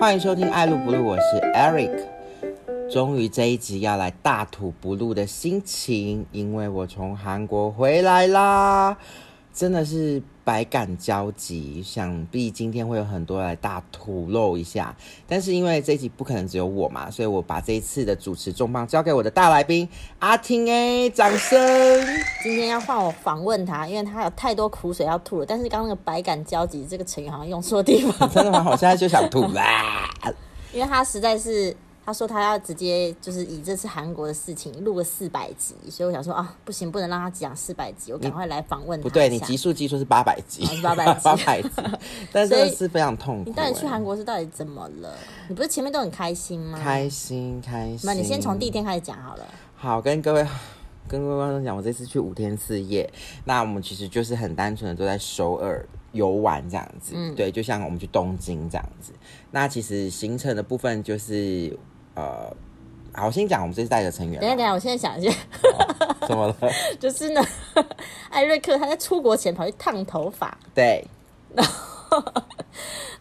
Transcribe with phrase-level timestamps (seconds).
[0.00, 1.22] 欢迎收听《爱录不录》，我是
[1.54, 2.06] Eric。
[2.90, 8.96] 终于这一集要来大吐不露的心情，因为我从韩国回来啦，
[9.58, 11.82] 真的是百感交集。
[11.82, 14.94] 想必今天会有很多来大吐露一下，
[15.26, 19.88] 但是因为这一集不可能只有我嘛，所以我把这一次的主持重磅交给我的大来宾
[20.20, 21.58] 阿婷哎，掌声！
[22.40, 25.44] 今天要换我访问他，因为他有太多苦水要吐了。
[25.44, 28.64] 但是刚刚那个百感交集这个成语好像用错地方， 真的吗？
[28.70, 30.08] 我现在就想吐 啦，
[30.72, 31.76] 因为他实在是。
[32.08, 39.02] 他说他要直接就是以这次韩国的事情录个四百集，所以我想说啊，不行，不能让他讲四百集，我赶快来访问他。
[39.02, 41.68] 不对，你集数基数是八百集，是八百 集，八百集，
[42.32, 43.50] 但是是非常痛苦。
[43.50, 45.14] 你到底去韩国是到底怎么了？
[45.50, 46.80] 你不是前面都很开心吗？
[46.82, 48.00] 开心开心。
[48.04, 49.46] 那你先从第一天开始讲好了。
[49.76, 50.46] 好，跟各位
[51.06, 53.12] 跟各位观众讲，我这次去五天四夜，
[53.44, 59.12] 那我们其实就是很单纯的都在首尔游玩这样子，嗯，对，就像我们去东京这样子。
[59.50, 61.78] 那其实行程的部分就是
[62.18, 62.56] 呃。
[63.14, 64.40] 好，我先讲我们这次带的成员。
[64.40, 65.36] 等下，等下，我现在想一下，
[66.28, 66.56] 怎么了？
[67.00, 67.44] 就是呢，
[68.30, 71.04] 艾瑞克他在出国前跑去烫头发，对，
[71.54, 72.22] 然后，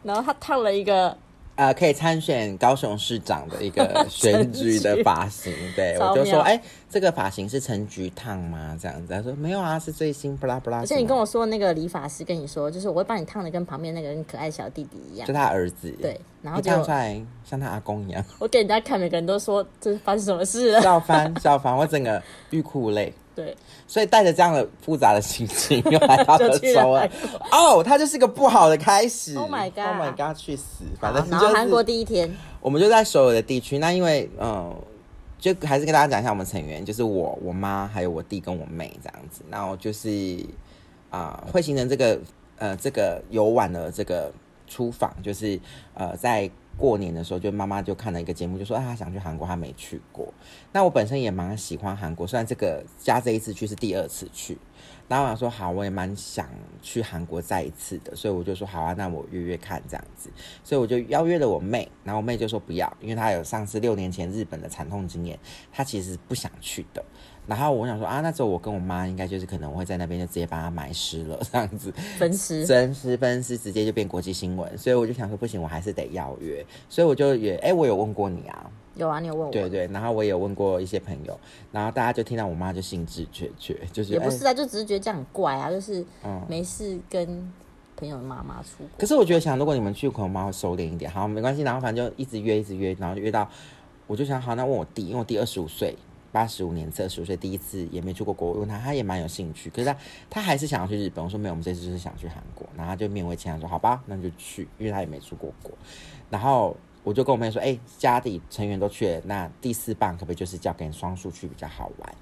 [0.03, 1.17] 然后他烫了一个。
[1.57, 8.77] 呃，可以参选高雄市长的一个 选举的发型，对我就说，哎，这个发型是陈菊烫吗？
[8.79, 10.77] 这样子，他说没有啊，是最新，布拉布拉。
[10.77, 18.23] 而且你跟我说那个理发师跟你说，就是我会帮你烫的跟旁边那个人可爱小弟弟一样，就他儿子，对，然后烫出来像他阿公一样。
[18.37, 23.11] 我给人家看，每个人都说这是发生什么事了，笑翻笑翻，我整个欲哭无泪。
[23.37, 27.07] 对，所以带着这样的复杂的心情又来到了首尔。
[27.51, 29.35] 哦，它就是个不好的开始。
[29.37, 30.35] Oh my god！Oh my god！
[30.35, 30.83] 去死！
[30.99, 33.77] 反正然后韩国第一天，我们就在首尔的地区。
[33.77, 34.75] 那因为嗯，
[35.37, 39.43] 就还是跟大家讲一下我们成员，就是我、我妈还有我弟跟我妹这样子。
[39.51, 40.43] 然后就是
[41.11, 42.19] 啊，会形成这个
[42.57, 44.33] 呃这个游玩的这个
[44.67, 45.59] 出访，就是
[45.93, 46.49] 呃在。
[46.77, 50.33] 过年的时候，就妈妈就看了一个节目，就说啊，她想去韩国，她没去过。
[50.71, 54.57] 那我本身也蛮喜欢韩国，虽然这个加这一次去是第二次去。
[55.07, 56.49] 然后我想说好，我也蛮想
[56.81, 60.29] 去韩国再一次的，所以我就说好啊，那我约约看这样子。
[60.63, 65.39] 所以我就邀约了我妹，然后我妹就说不要，因为她有上次六年前日本的惨痛经验，
[65.71, 67.03] 她其实不想去的。
[67.47, 74.77] 然后我想说啊，那时候我跟我妈应该就是可能我会在那边就直接把它埋尸了， 这样子分尸、分尸、分尸，直接就变国际新闻。
[74.77, 76.65] 所以我就想说不行，我还是得要约。
[76.89, 79.51] 所以我就也哎，我有问过你啊，有啊，你有问我。
[79.51, 81.39] 对对，然后我也有问过一些朋友，
[81.71, 86.05] 然后大家就听到我妈就兴致缺缺，就是也不是啊，就只是觉得这样很怪啊，就是
[86.49, 87.25] 没事跟
[87.95, 88.83] 朋友的妈妈出。
[88.97, 91.09] 可是我觉得想，如果你们去，可能妈会收敛一点。
[91.09, 93.49] 好，没关系，然后反正就一直约，一直约，然后就约到，
[94.05, 95.95] 我就想好，那问我弟，因为我弟二十五岁。
[96.31, 99.97] 八十五年，二十五岁第一次也没出过国，问他，他也蛮有兴趣，可是他
[100.29, 101.23] 他还是想要去日本。
[101.23, 105.71] 我说没有，我们这次就是想去韩国，然后他就勉为其难说好吧，那就去，因为他也没出过国。
[106.29, 112.15] 然后我就跟我妹说，哎，家里成员都去了，那第四棒可不可以就是交给双数去比较好玩？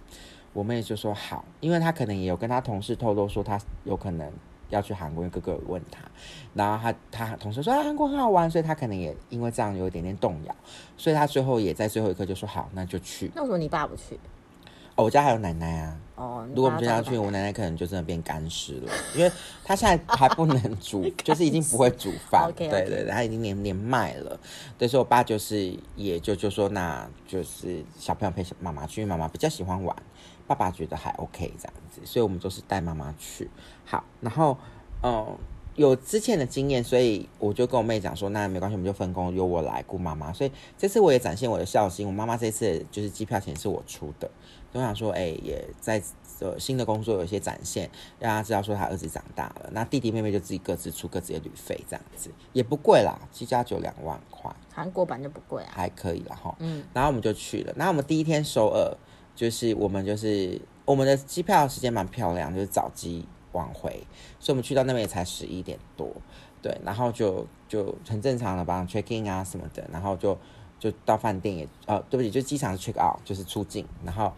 [0.54, 4.32] 我妹就说好，因为她可能也有跟她同事透露说，她有可能。
[4.70, 6.02] 要去韩国，因为哥哥有问他，
[6.54, 10.56] 然后他他同事说啊韩国很好玩，所以他可能也因为这样有一点点动摇，
[10.98, 13.32] 所以他最后也在最后一刻就说好，那就去。
[13.36, 14.20] 那为什么你爸不去？
[14.96, 15.98] 哦，我家还有奶奶啊。
[16.16, 19.30] 哦，如果我们真的要去，我奶奶可能就真的变干尸了， 因为
[19.62, 22.50] 她现在还不能煮， 就是已经不会煮饭。
[22.56, 24.40] 对对对，她已经连连麦了。
[24.80, 29.94] 所以，我爸就是也就就说，那就是小朋友陪妈妈去，妈妈比较喜欢玩。
[30.48, 33.50] 爸爸觉得还 OK 这样子，所以我们都是带妈妈去。
[33.84, 34.58] 好，然后
[35.02, 35.38] 嗯，
[35.76, 40.32] 有之前的经验，所以我就跟我妹讲说，那没关系，我们就分工，由我来顾妈妈。
[40.32, 44.30] 所以这次我也展现我的孝心，我妈妈这次就是机票钱是我出的。
[44.74, 46.02] 我想说，哎，也在
[46.40, 47.90] 呃新的工作有一些展现，
[48.20, 49.70] 让他知道说他儿子长大了。
[49.72, 54.54] 那弟弟妹妹就自己各自出各自的旅费，这样子也不贵啦，七加九两万块。
[54.74, 56.54] 韩国版就不贵啊，还可以了哈。
[56.60, 57.74] 嗯，然后我们就去了。
[57.78, 58.98] 那我们第一天首尔。
[59.36, 63.92] 就是我们就是我们的机票时间蛮漂亮，就是早机晚回，
[64.40, 66.10] 所以我们去到那边也才十一点多，
[66.62, 70.38] 对，然后就就很正常的吧，check in 啊什么的，然后就
[70.80, 74.32] 就到饭店也呃对不起，就机场 check out 就是出境，然后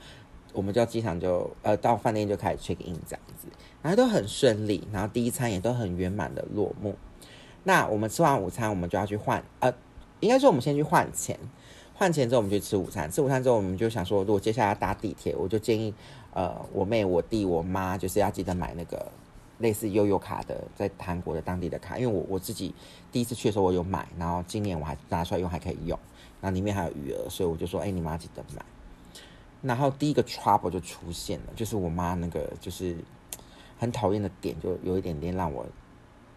[0.54, 3.48] 我们就机场就呃到饭店就开始 check in 这样子，
[3.82, 6.96] 然后都很顺利，然后第一餐也都很圆满的落幕。
[7.64, 9.74] 那我们吃完午餐，我们就要去换呃，
[10.22, 11.38] 应该说我们先去换钱。
[11.98, 13.10] 换钱之后，我们就吃午餐。
[13.12, 15.92] 吃午餐之后，我们就想说，如果接下来搭地铁，我就建议，
[16.32, 19.12] 呃，我妹、我弟、我妈，就是要记得买那个
[19.58, 21.98] 类似悠游卡的，在韩国的当地的卡。
[21.98, 22.76] 因为我我自己
[23.12, 25.98] 第一次去的时候我有买，然后今年我还拿出来用，还可以用。
[26.40, 28.64] 然后里面还有余额，所以我就说，哎，你妈记得买。
[29.64, 32.96] 然后第一个 trouble 就出现了，就是我妈那个就是
[33.80, 35.66] 很讨厌的点，就有一点点让我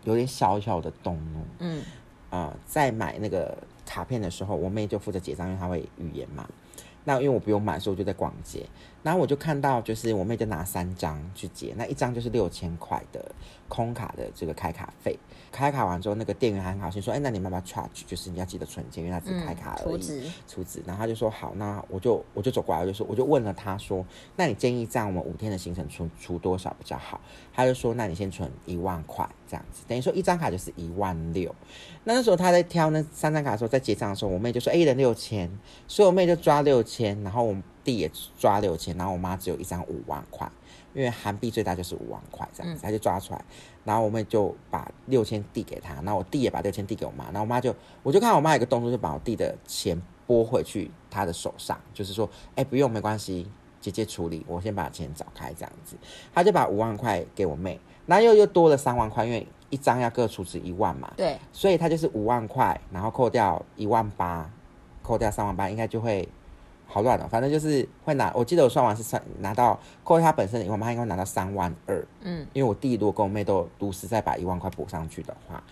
[0.04, 1.40] 有点小小的动怒。
[1.58, 1.82] 嗯，
[2.30, 3.58] 啊、在买那个
[3.90, 6.48] 卡片的时候，我妹就负责结账，因为她会语言嘛。
[7.02, 8.64] 那因为我不用买，所以我就在逛街，
[9.02, 13.34] 然后我就看到，就是我妹就拿三张去结，那一张就是六千块的
[13.68, 15.18] 空卡的这个开卡费。
[15.52, 18.04] 开卡完之后，那个店员还很好心说：“哎、那你们要不要 charge？
[18.06, 19.92] 就是你要记得存钱，因为他只是开卡而已。
[19.92, 24.04] 储值，出资，然后他就说好，那我就我就走过来，我就说我就问了他说，
[24.36, 27.20] 那你建议这样我们五天的行程出出多少比较好？
[27.52, 31.54] 他就说，那你先存一万块这样子，等于说一张卡就是一万六。
[32.04, 35.50] 那那时候他在挑那三张卡的时候，在结账的时候，我妹就说，哎、一人六千，
[35.86, 40.50] 所以我妹就抓六千，然后我弟也抓六千，然后我妈只有一张五万块，
[40.94, 43.44] 因为韩币最大就是五万块这样子，他就抓出来，
[43.84, 53.50] 然后我妹就把六千递给他，然后我弟也把六千递给我妈，然后我妈就我就看我妈有一个动作，就把我弟的钱拨回去他的手上，就是说，哎、不用没关系，
[53.80, 55.96] 姐姐处理，我先把钱找开这样子，
[56.32, 64.50] 他就把五万块给我妹，然后又又多了三万块，因为一张要各出资一万嘛，对，所以他就是五万块，然后扣掉一万八，
[65.02, 66.28] 扣掉三万八，应该就会
[66.90, 67.26] 好乱哦。
[67.30, 72.04] 反正就是会拿，我记得我算完是算拿到扣掉他本身的一万八，应该会拿到三万二。
[72.22, 75.62] 嗯，因为我弟如果跟我妹都如实再把一万块补上去的话，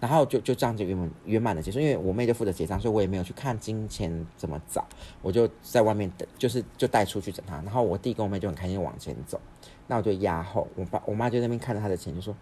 [0.00, 1.78] 然后就就这样就圆满圆满的结束。
[1.78, 4.84] 因为我妹就负责结账，所以我也没有去看金钱怎么找，
[5.22, 7.56] 我就在外面等，就是就带出去等他。
[7.56, 9.40] 然后我弟跟我妹就很开心往前走，
[9.86, 12.34] 那我就压后，我爸我妈就在那边看着他的钱，就说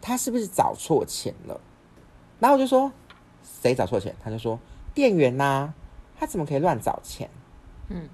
[0.00, 1.60] 他是不是找错钱了？
[2.40, 2.90] 然后我就说
[3.42, 4.14] 谁找错钱？
[4.22, 4.58] 他就说
[4.94, 5.72] 店员呐、
[6.18, 7.28] 他怎么可以乱找钱？
[7.88, 8.08] 嗯，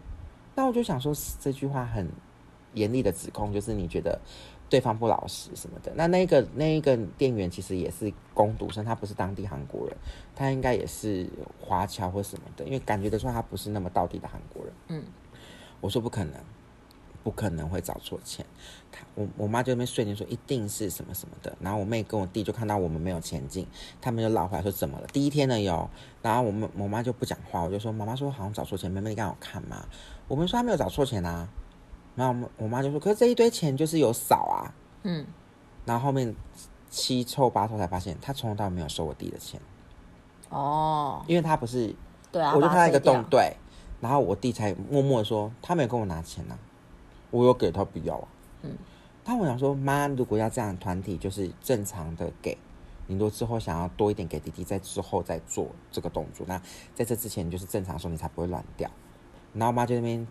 [0.54, 2.08] 那我就想说这句话很
[2.74, 4.20] 严厉的指控，就是你觉得
[4.68, 5.92] 对方不老实什么的。
[5.94, 9.96] 那那个那一个店员其实也是工读生，他不是当地韩国人，
[10.34, 11.28] 他应该也是
[11.60, 14.72] 华侨或什么的，因为感觉得出来他不是那么到地的韩国人。
[14.88, 15.04] 嗯，
[15.80, 16.34] 我说不可能，
[17.24, 18.46] 不可能会找错钱。
[18.92, 23.66] 他我我妈就在那边碎念说一定是什么什么的，然后我妹跟我弟就看到我们没有前进，
[24.00, 25.06] 他们就老回来说怎么了？
[25.08, 25.90] 第一天呢有，
[26.22, 29.84] 然后我们我妈就不讲话，我就说妈妈说好像找错钱，妹妹你刚好看嘛？
[30.28, 31.48] 我们说她没有找错钱啊，
[32.14, 34.70] 然后我们我妈就说可是这一堆钱就是有少啊，
[35.02, 35.26] 嗯，
[35.84, 36.32] 然后后面
[36.88, 39.60] 七凑八凑才发现他从头到尾没有收我弟的钱，
[40.50, 41.92] 哦，因为他不是
[42.30, 43.56] 对啊，我就看到一个洞对，
[44.00, 46.56] 然后我弟才默默的说，他没有跟我拿钱呐、
[47.34, 48.28] 我有给他不要啊。
[48.62, 48.76] 嗯，
[49.24, 52.56] 但我想说，妈，如果要这样团体，就是正常的给，
[53.08, 56.56] 你如果之后想要多一点给弟弟，在之后再做这个动作，那
[56.94, 58.88] 在这之前就是正常说，你才不会乱掉。
[59.52, 60.24] 然后我妈就那边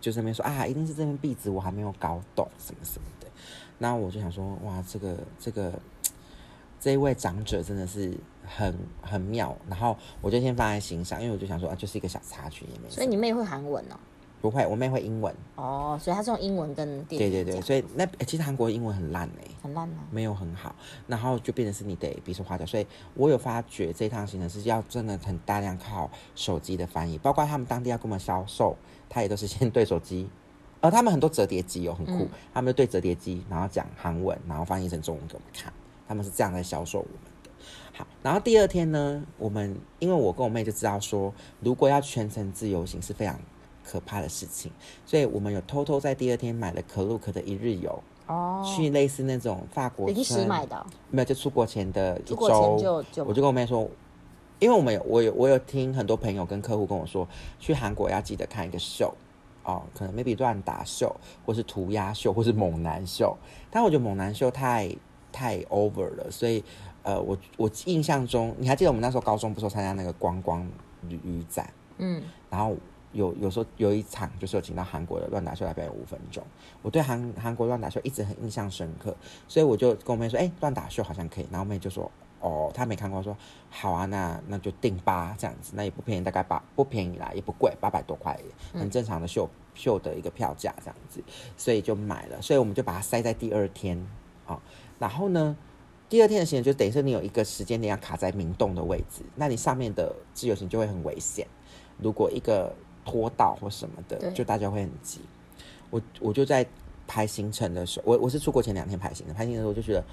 [0.00, 3.26] 就在那边说啊，一定是这边壁纸我还没有搞懂什么什么的。
[3.80, 5.72] 然后我就想说，哇，这个这个
[6.78, 9.56] 这一位长者真的是很很妙。
[9.68, 12.88] 然后我就先放在心上，因为我就想说啊，就是一个小插曲，也没。
[12.88, 13.96] 所以你妹会韩文哦。
[14.40, 15.34] 不会，我妹会英文。
[15.56, 19.96] 哦，所以她是用英文跟店对对对，所以那、欸其实韩国英文很烂哎、很烂啊。
[20.10, 20.74] 没有很好，
[21.06, 28.76] 然后就变成是你得比手画脚，所以我有发觉这一趟行程是要真的很大量靠手机的翻译，包括他们当地要跟我们销售，
[29.08, 30.28] 他也都是先对手机，
[30.80, 32.28] 而， 他们很多折叠机哦，很酷，嗯。
[32.54, 35.72] 他们就对折叠机，然后讲韩文，然后翻译成中文给我们看，
[36.06, 37.50] 他们是这样在销售我们的。
[37.92, 43.36] 好，然后第二天呢，我们因为我跟我妹就知道说，如果要全程自由行是非常
[43.88, 44.70] 可怕的事情，
[45.06, 48.02] 所以我们有偷偷在第二天买了可露可的一日游。
[48.26, 50.76] 哦，去类似那种法国临时村买的？
[50.76, 53.88] 哦，没有，就出国前的一周，就就我就跟我妹说，
[54.58, 57.26] 因为我们有我有我有听很多朋友跟客户跟我说，
[57.58, 59.14] 去韩国要记得看一个秀。
[59.64, 63.36] 哦，可能 maybe 乱打秀，或是涂鸦秀，或是猛男秀，
[63.70, 64.90] 但我觉得猛男秀太
[65.30, 66.64] 太 over 了，所以
[67.02, 70.66] 呃，我我印象中，你还记得我们那时候高中不是有参加那个观光
[71.02, 72.74] 旅旅展，嗯，然后
[73.18, 76.42] 有有时候有一场就是有请到韩国的乱打秀来表演五分钟，
[76.82, 79.14] 我对韩韩国乱打秀一直很印象深刻，
[79.48, 82.10] 所以我就跟我妹说，哎、乱打秀好像可以，然后妹就说，
[82.40, 83.36] 哦，她没看过，说
[83.70, 88.38] 好啊，那那就定吧这样子，那也不便宜，大概八不便宜啦，也不贵，八百多块，
[88.72, 91.20] 很正常的秀秀的一个票价这样子，
[91.56, 94.06] 所以就买了，所以我们就把它塞在第二天
[94.46, 94.62] 啊、
[94.98, 95.56] 然后呢。
[96.10, 101.46] 第二天的行程就等于是你有一个时间点要卡在明洞的位置，那你上面的自由行就会很危险。
[101.98, 102.74] 如果一个
[103.08, 105.20] 拖到或什么的，就大家会很急。
[105.88, 106.66] 我我就在
[107.06, 110.04] 排行程的时候，我我是出国前两天排行程，排行程的时候我就觉得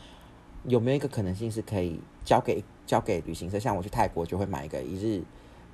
[0.63, 5.21] 有没有一个可能性是可以交给交给旅行社，像我去泰国就会买一个一日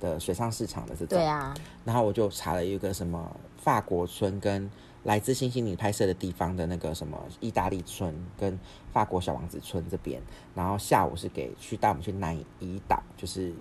[0.00, 4.68] 的水上市场的这种，对啊，然后我就查了一个什么法国村跟
[5.04, 8.58] 来自星星里拍摄的地方的那个什么意大利村跟
[8.92, 10.20] 法国小王子村这边，
[10.56, 13.52] 然后下午是给去带我们去南怡岛，就是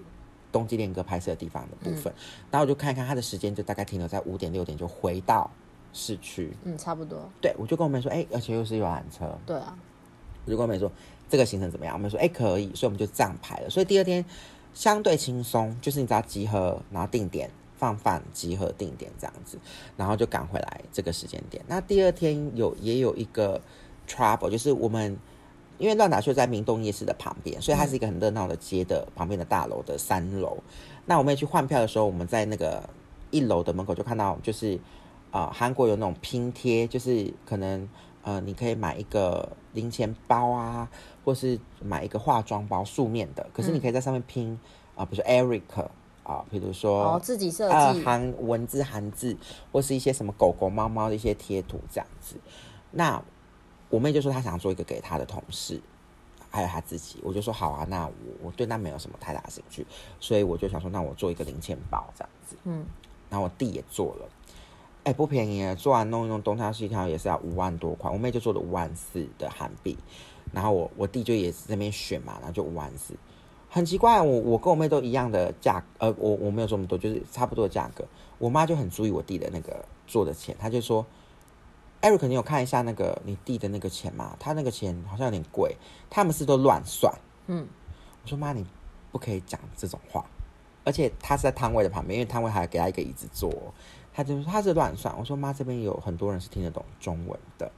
[0.51, 2.13] 冬季恋歌拍摄的地方的部分，
[2.50, 5.50] 然后我就看一看他的时间，就大概停留在五点六点就回到
[5.93, 6.51] 市区。
[6.63, 7.29] 嗯，差不多。
[7.41, 9.77] 对，我就跟我们说，哎、而且又是游览车，对啊，
[10.46, 10.91] 我就跟我们说
[11.29, 11.96] 这个行程怎么样？
[11.96, 13.70] 我们说，哎、可以，所以我们就这样排了。
[13.70, 14.24] 所以第二天
[14.74, 19.58] 相对轻松，就是你只要集合，然后定点放饭，集合定点这样子，
[19.96, 21.63] 然后就赶回来这个时间点。
[21.67, 23.62] 那第二天有也有一个
[24.08, 25.17] trouble，就是我们。
[25.82, 30.56] 因为乱打秀在明洞夜市的旁边，所以它是一个很热闹的街的旁边的大楼的三楼。
[31.08, 32.88] 那我们也去换票的时候，我们在那个
[33.32, 34.76] 一楼的门口就看到，就是
[35.32, 37.90] 啊，呃韩、国有那种拼贴，就是可能
[38.22, 40.88] 呃，你可以买一个零钱包啊，
[41.26, 44.60] 或是买一个化妆包素面的，可是你可以在上面拼
[44.96, 45.88] 啊、比如说 Eric
[46.22, 49.36] 啊、比如说哦，自己设呃计，韩文字、韩字，
[49.72, 52.36] 或是一些什么狗狗、猫猫的一些贴图这样子。
[52.92, 53.20] 那
[53.92, 55.80] 我妹就说她想做一个给她的同事，
[56.50, 57.20] 还有她自己。
[57.22, 59.86] 我就说好啊，那我我对那没有什么太大兴趣，
[60.20, 62.56] 所以我就想说，那我做一个零钱包这样子。
[62.64, 62.84] 嗯，
[63.30, 64.30] 然后我弟也做了，
[65.04, 68.10] 哎、不便宜啊，做完弄一弄东挑西挑也是要五万多块。
[68.10, 69.98] 我妹就做了五万四的韩币，
[70.52, 73.14] 然后我我弟就也是那边选嘛，然后就五万四。
[73.74, 78.06] 很奇怪，我我跟我妹都一样的价，呃，我我没有这么多，就是差不多的价格。
[78.38, 81.06] 我妈就很注意我弟的那个做的钱，她就说
[82.01, 84.36] ：“Eric，你有看一下那个你弟的那个钱吗？
[84.39, 85.75] 他那个钱好像有点贵，
[86.10, 87.13] 他们是都乱算。”
[87.48, 87.67] 嗯，
[88.24, 88.65] 我说妈，你
[89.12, 90.25] 不可以讲这种话，
[90.84, 93.51] 而且他是在摊位的旁边，因为摊位还给他一个椅子坐，
[94.13, 95.15] 他就说他是乱算。
[95.17, 97.72] 我说妈，这边有很多人是听得懂中文的，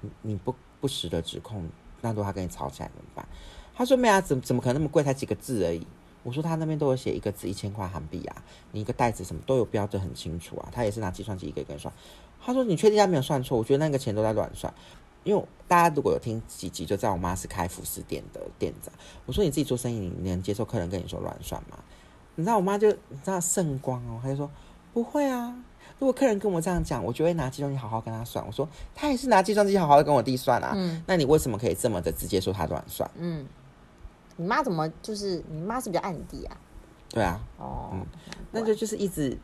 [0.00, 1.68] 你你不不时的指控，
[2.00, 3.26] 那如果他跟你吵起来怎么办？
[3.74, 5.86] 他说没啊，怎么怎么可能那么贵，才几个字而已。
[6.26, 8.42] 我说他那边都有写一个字一千块韩币啊，
[8.72, 11.94] 你一个袋子什么都有标的很清楚啊，他也是拿计算机一个一个算。
[12.44, 13.56] 他说你确定他没有算错？
[13.56, 14.74] 我觉得那个钱都在乱算。
[15.22, 18.92] 因为大家如果有听几集，就知道我妈是开服饰店的店长。
[19.24, 21.78] 我说你自己做生意，你能接受客人跟你说乱算吗？
[22.34, 24.50] 你知道我妈就你知道圣光哦，她就说
[24.92, 25.56] 不会啊。
[25.98, 28.44] 如果客人跟我这样讲，我就会拿计算机好好跟他算。
[28.46, 30.72] 我说他也是拿计算机好好的跟我弟算啊。
[30.76, 33.10] 嗯那你为什么可以这么的直接说他乱算？
[33.16, 33.46] 嗯，
[34.36, 36.56] 你妈怎么就是你妈是比较爱你弟啊？
[37.08, 38.06] 对啊，哦，嗯
[38.52, 39.38] 那就就是一直，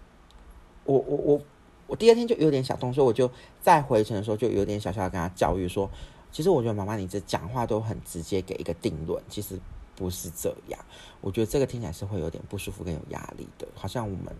[0.85, 1.41] 我我我
[1.87, 3.31] 我第二天就有点小动，所以我就
[3.61, 5.89] 在回程的时候就有点小小的跟他教育说，
[6.31, 9.59] 其实我觉得妈妈你这讲话都很直接给一个定论，其实
[9.95, 10.79] 不是这样。
[11.21, 14.35] 我觉得这个听起来是会有点不舒服跟有压力的，好像我们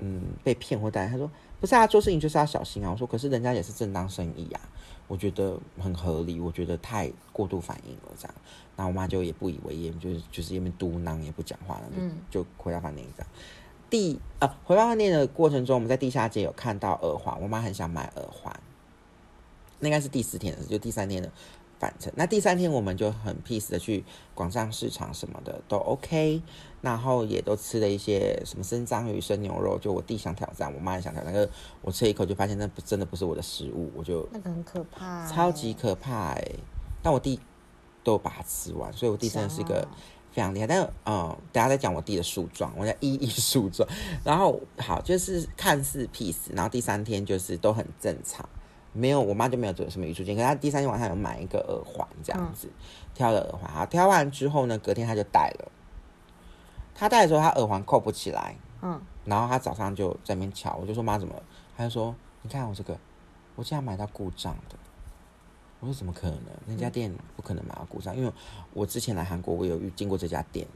[0.00, 1.08] 嗯被骗或带。
[1.08, 2.90] 他说不是啊，做事情就是要小心啊。
[2.90, 4.60] 我说可是人家也是正当生意啊，
[5.10, 8.34] 我觉得很合理，我觉得太过度反应了这样。
[8.76, 13.28] 然后我妈就也不以为意，就是就是因为嘟囔也不讲话，了就、嗯就回到饭店这样。
[13.90, 18.54] 第啊回到饭店的过程中，我们在地下街有看到耳环，我妈很想买耳环，
[19.80, 21.28] 那应该是第四天的事，就第三天的
[21.80, 22.12] 返程。
[22.14, 26.40] 那第三天我们就很 peace 的去广上市场什么的都 OK，
[26.80, 31.50] 然后也都吃了一些什么生章鱼、生牛肉，就我弟想挑战，我妈也想挑战，可是
[31.82, 36.44] 我吃一口就发现那不真的不是我的食物，我就那个很可怕欸，超级可怕哎、
[37.02, 37.40] 但我弟
[38.04, 39.86] 都把它吃完，所以我弟真的是一个
[40.32, 40.66] 非常厉害。
[40.66, 43.88] 但是嗯，等一下再讲我弟的树状，我在一一树状。
[44.24, 48.48] 然后好，就是看似 peace，然后第三天就是都很正常，
[48.92, 52.68] 没有我妈就没有做什么语出惊，可是她第三天晚上有买一个耳环这样子，
[53.14, 53.70] 挑了耳环。
[53.70, 55.70] 好，挑完之后呢，隔天她就戴了。
[56.94, 61.34] 她戴的时候，她耳环扣不起来，嗯，然后她早上就在那边瞧，我就说妈怎么？
[61.76, 62.98] 她就说你看我这个，
[63.56, 64.76] 我竟然买到故障的。
[65.78, 66.42] 我说怎么可能？
[66.66, 68.30] 那家店不可能买到故障，因为
[68.74, 70.66] 我之前来韩国，我有遇经过这家店，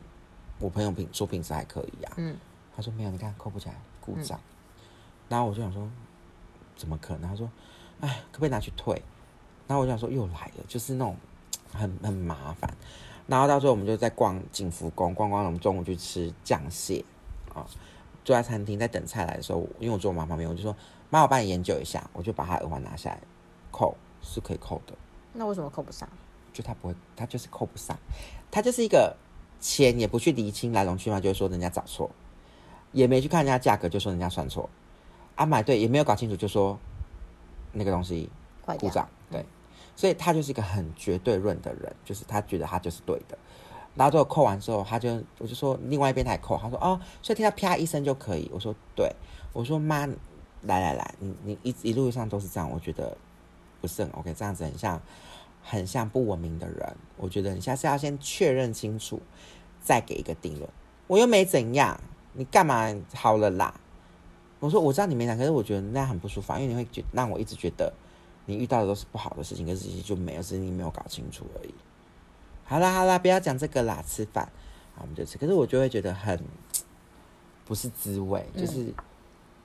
[0.59, 2.15] 我朋友品说品质还可以啊。
[2.17, 2.35] 嗯，
[2.75, 4.41] 他说没有，你看扣不起来，故障。
[5.29, 5.87] 然后我就想说，
[6.75, 7.29] 怎么可能？
[7.29, 7.51] 她说，
[8.01, 9.01] 哎，可不可以拿去退？
[9.67, 11.17] 然后我就想说，又来了，就是那种
[11.73, 12.73] 很很麻烦。
[13.27, 17.05] 然后到最后我们就在逛景福宫，逛逛了，我们中午去吃酱蟹
[17.55, 17.67] 啊。
[18.25, 20.75] 坐在餐厅在等菜来的时候，因为我坐我妈旁边，我就说
[21.11, 23.21] 妈，我帮你研究一下，我就把她耳环拿下来
[23.71, 24.95] 扣，是可以扣的。
[25.33, 26.09] 那为什么扣不上？
[26.53, 27.99] 就他不会，他就是扣不上，
[28.49, 29.17] 他就是一个
[29.61, 32.09] 钱也不去厘清来龙去脉，就会说人家找错，
[32.93, 34.71] 也没去看人家价格，就说人家算错，
[35.35, 36.79] 啊买对也没有搞清楚，就说
[37.75, 38.31] 那个东西
[38.79, 39.45] 故障，对，
[39.95, 43.37] 所以他就是一个很绝对论的人，就是他觉得他就是对的，
[43.95, 49.15] 然后最后扣完之后，他就我就说另外一边他也扣，他说哦，所以听到啪一声就可以，我说对，
[49.53, 50.07] 我说妈，
[50.63, 53.17] 来来来，你你一一路上都是这样，我觉得
[53.81, 55.01] 不是很 OK，这样子很像
[55.63, 59.21] 很像不文明的人，我觉得你下次要先确认清楚，
[59.81, 60.69] 再给一个定论。
[61.07, 62.01] 我又没怎样，
[62.33, 63.79] 你干嘛好了啦？
[64.65, 67.93] 我说我知道你没讲，可是我觉得那样很不舒服啊，因为你会觉让我一直觉得
[68.47, 71.75] 你遇到的都是不好的事情，可是其实就没有，只是你没有搞清楚而已。
[72.65, 74.51] 好啦好啦，不要讲这个啦，吃饭，
[74.95, 75.37] 好我们就吃。
[75.37, 76.43] 可是我就会觉得很
[77.67, 78.91] 不是滋味，就是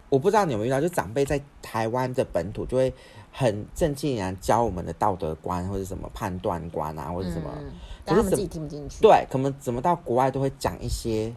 [0.09, 2.93] 我不知道你有没有遇到，就长辈在台湾的本土就会
[3.31, 7.71] 很正经然教我们的道德观或者什么判断观啊，或者什么，嗯，
[8.05, 9.01] 可是怎自己听不进去。
[9.01, 11.33] 对，可能怎么到国外都会讲一些，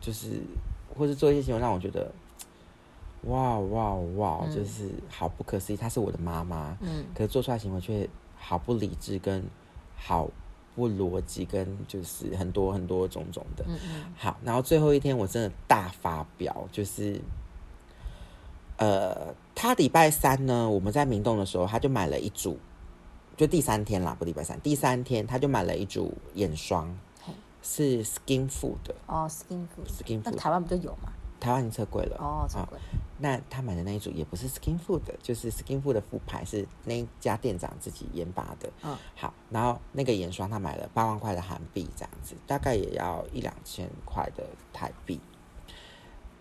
[0.00, 0.40] 就是
[0.96, 2.08] 或是做一些行为让我觉得，
[3.22, 4.54] 哇哇哇，嗯。
[4.54, 9.44] 就是好不可思议，她是我的妈妈，嗯，可是做出来行为却好不理智，跟
[9.96, 10.28] 好
[10.74, 13.64] 不逻辑，跟就是很多很多种种的。
[13.68, 14.04] 嗯嗯。
[14.16, 17.20] 好，然后最后一天我真的大发飙，就是，
[18.78, 22.58] 呃，他礼拜三呢，我们在明洞的时候，他就买了一组，
[23.36, 26.92] 就第三天啦，不礼拜三，第三天他就买了一组眼霜，
[27.62, 31.12] 是 Skin Food 的哦，Skin f o o d Skin f o o d 那台湾不就有吗？
[31.42, 32.16] 台湾已经撤柜了。
[32.20, 32.78] 哦，这啊个
[33.18, 38.70] 那他买的那一组也不是 Skin Food 的，就是 Skin Food 的副牌是那一家店长自己研发的。
[38.82, 45.20] 嗯，好，然后那个眼霜他买了八万块的韩币，这样子大概也要一两千块的台币。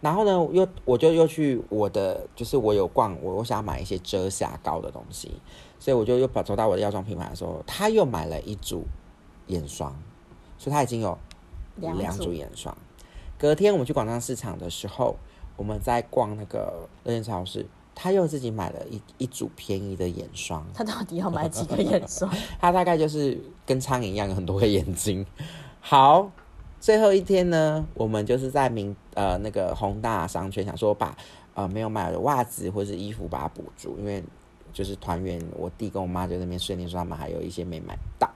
[0.02, 5.32] 然后呢，又我就又去我的，就是我有逛，我我想要买一些遮瑕膏的东西，
[5.80, 8.86] 所以我就又跑走到我的药妆品牌的时候，他又买了一组
[9.48, 9.96] 眼霜，
[10.58, 11.18] 所以他已经有
[11.78, 12.76] 两组眼霜。
[13.42, 15.16] 隔天我们去广场市场的时候，
[15.58, 22.32] 我们在逛那个乐天超市，他又自己买了一一组便宜的眼霜，他到底要买几个眼霜？
[22.62, 25.26] 他大概就是跟苍蝇一样有很多个眼睛。
[25.80, 26.32] 好，
[26.80, 31.18] 最后一天呢，我们就是在明呃那个宏大商圈，想说把
[31.56, 34.24] 呃没有买的袜子或是衣服把它补足，因为
[34.72, 38.30] 就是团圆，我弟跟我妈就在那边顺利说他们还有一些没买到，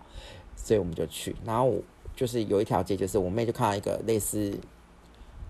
[0.55, 1.35] 所以我们就去。
[1.45, 1.79] 然后我
[2.15, 4.59] 就是有一条街，就是我妹就看到一个类似。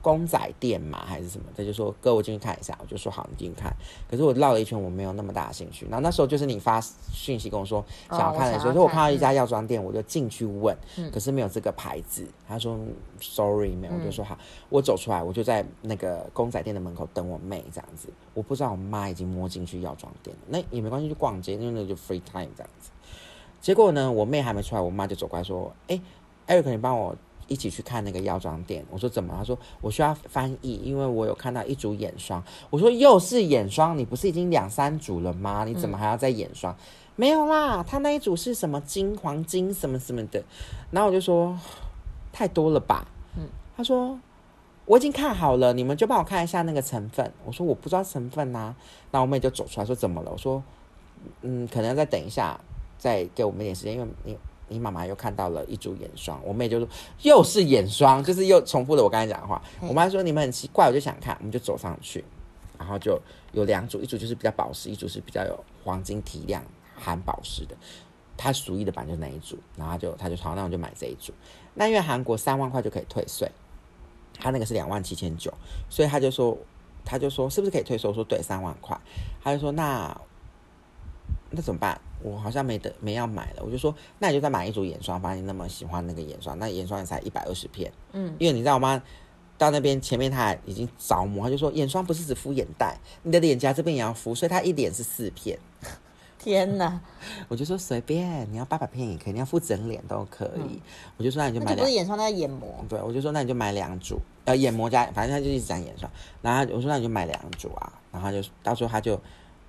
[0.05, 1.45] 公仔店嘛，还是什么？
[1.57, 3.75] 他就说：“哥，我进去看一下。”我就说：“好，你进去看。”
[4.07, 5.87] 可是我绕了一圈，我没有那么大的兴趣。
[5.87, 6.79] 然后那时候就是你发
[7.11, 12.23] 讯息跟我说哦想要看的时候，所以我看到一家药妆店，我就进去问，嗯可是没有这个牌子。
[12.47, 14.37] 他说嗯 sorry 没有，我就嗯说好。
[14.69, 18.09] 我走出来，我就在那个公仔店的门口等我妹这样子。
[18.35, 22.91] 我不知道我妈已经摸进去药妆店了，那也没关系，就逛街，因为那就 free time 这样子。
[23.59, 25.99] 结果呢，我妹还没出来，我妈就走过来说：“哎、
[26.45, 27.15] ，Eric，，你帮我
[27.47, 33.97] 一起去看那个药妆店。”我说：“怎么？”他说：“我需要翻译，因为我有看到一组眼霜。”我说：“又是眼霜？
[33.97, 35.63] 你不是已经两三组了吗？
[35.65, 36.75] 你怎么还要再眼霜？”
[37.17, 40.43] 没有啦，他那一组是什么金黄金什么什么的。
[40.91, 41.57] 然后我就说
[42.33, 44.19] ：“太多了吧？”嗯，他说
[44.85, 48.75] ：“我已经看好了，你们就帮我看一下那个成分。”我说：“我不知道成分呐、
[49.11, 50.61] 然后我妹就走出来说：“怎么了？”我说
[51.41, 52.59] ：“嗯，可能要再等一下，
[52.97, 56.87] 再给我们一点时间，因为你你妈妈又看到了一组眼霜。”我妹就说
[57.23, 62.23] ：“又是眼霜，就是又重复了我刚才讲的话。”我妈说：“你们很奇怪，我就想看，我们就走上去，
[62.77, 63.19] 然后就
[63.53, 66.63] 有两组，一组就是比较保湿，一组是比较有黄金提亮
[66.95, 67.75] 含保湿的。”
[68.37, 71.31] 他熟意的版就是那一组，然后他就他就好，那我就买这一组。
[71.73, 73.49] 那因为韩国三万块就可以退税，
[74.37, 75.53] 他那个是两万七千九，
[75.89, 76.57] 所以他就说，
[77.05, 78.09] 他就说是不是可以退税？
[78.09, 78.99] 我说对，三万块。
[79.41, 80.19] 他就说那
[81.49, 82.01] 那怎么办？
[82.21, 83.63] 我好像没得没要买了。
[83.63, 87.91] 我就说那你就再买一组眼霜，反正你那么喜欢那个眼霜，那眼霜也才一百二十片。
[88.13, 89.01] 嗯，因为你知道我妈？
[89.57, 95.57] 到那边前面她已经着魔，她就说眼霜不是只敷眼袋，你的脸颊这边也要敷，所以她一脸是四片。
[96.37, 96.99] 天哪，
[97.47, 100.81] 我就说随便，你要八百片也可以，你要敷整脸都可以。
[101.15, 102.83] 我就说那你就买不是，眼霜，那是眼膜。
[102.89, 106.11] 对，我就说那你就买两组，呃，眼膜加，反正他就一直讲眼霜。
[106.41, 109.17] 然后我说那你就买两组啊，然后他就到时候他就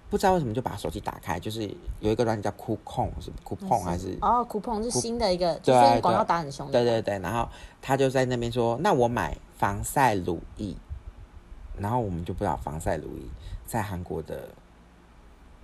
[0.08, 1.62] 不知道为什么就把手机打开，就是
[2.00, 4.16] 有一个软件叫酷控，是酷碰还是？
[4.20, 6.72] 哦，酷碰是新的一个，就是广告打很凶的。
[6.72, 7.48] 对对对，然后
[7.82, 10.76] 他就在那边说，那我买防晒乳液，
[11.78, 13.24] 然后我们就不知道防晒乳液
[13.66, 14.48] 在韩国的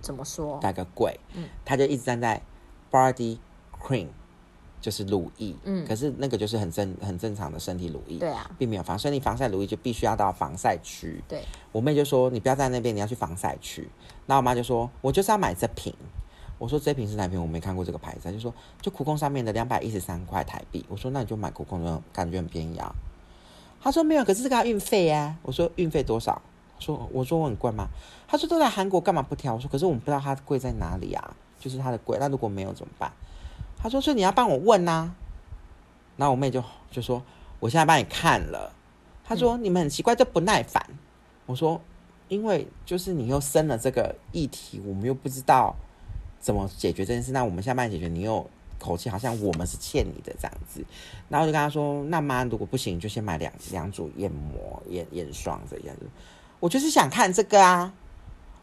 [0.01, 0.59] 怎么说？
[0.61, 2.41] 大概贵，嗯他就一直站在
[2.91, 3.37] body
[3.81, 4.07] cream，
[4.83, 11.23] 就是乳液，嗯可是那个就是很正很正常的身体乳液，对啊，并没有防，所以你防晒乳液就必须要到防晒区。
[11.25, 11.41] 对，
[11.71, 13.87] 我妹就说你不要在那边，你要去防晒区。
[14.27, 15.93] 然后我妈就说，我就是要买这瓶。
[16.57, 17.41] 我说这瓶是哪瓶？
[17.41, 18.19] 我没看过这个牌子。
[18.25, 20.85] 她就说就苦控上面的两百一十三块台币。
[20.89, 22.93] 我说那你就买苦控的，感觉很便宜啊。
[23.81, 25.37] 她说没有，可是这个要运费啊。
[25.43, 26.41] 我说运费多少？
[26.77, 27.87] 说我说我很贵吗？
[28.27, 29.53] 她说都在韩国，干嘛不挑？
[29.53, 32.17] 我说可是我们不知道它贵在哪里啊，就是它的贵。
[32.19, 33.09] 那如果没有怎么办？
[33.83, 35.15] 她说所以你要帮我问呐、啊。
[36.17, 37.21] 然后我妹就就说
[37.59, 38.73] 我现在帮你看了。
[39.25, 40.85] 他说、你们很奇怪，就不耐烦。
[41.45, 41.79] 我说
[42.27, 45.73] 因为就是你又生了这个议题，我们又不知道
[46.41, 47.31] 怎么解决这件事。
[47.31, 48.45] 那我们现在帮你解决，你又
[48.77, 50.83] 口气好像我们是欠你的这样子。
[51.29, 56.05] 然后我就跟他说，那妈如果不行，你就先买两两组眼膜、眼眼霜这样子。
[56.59, 57.93] 我就是想看这个啊。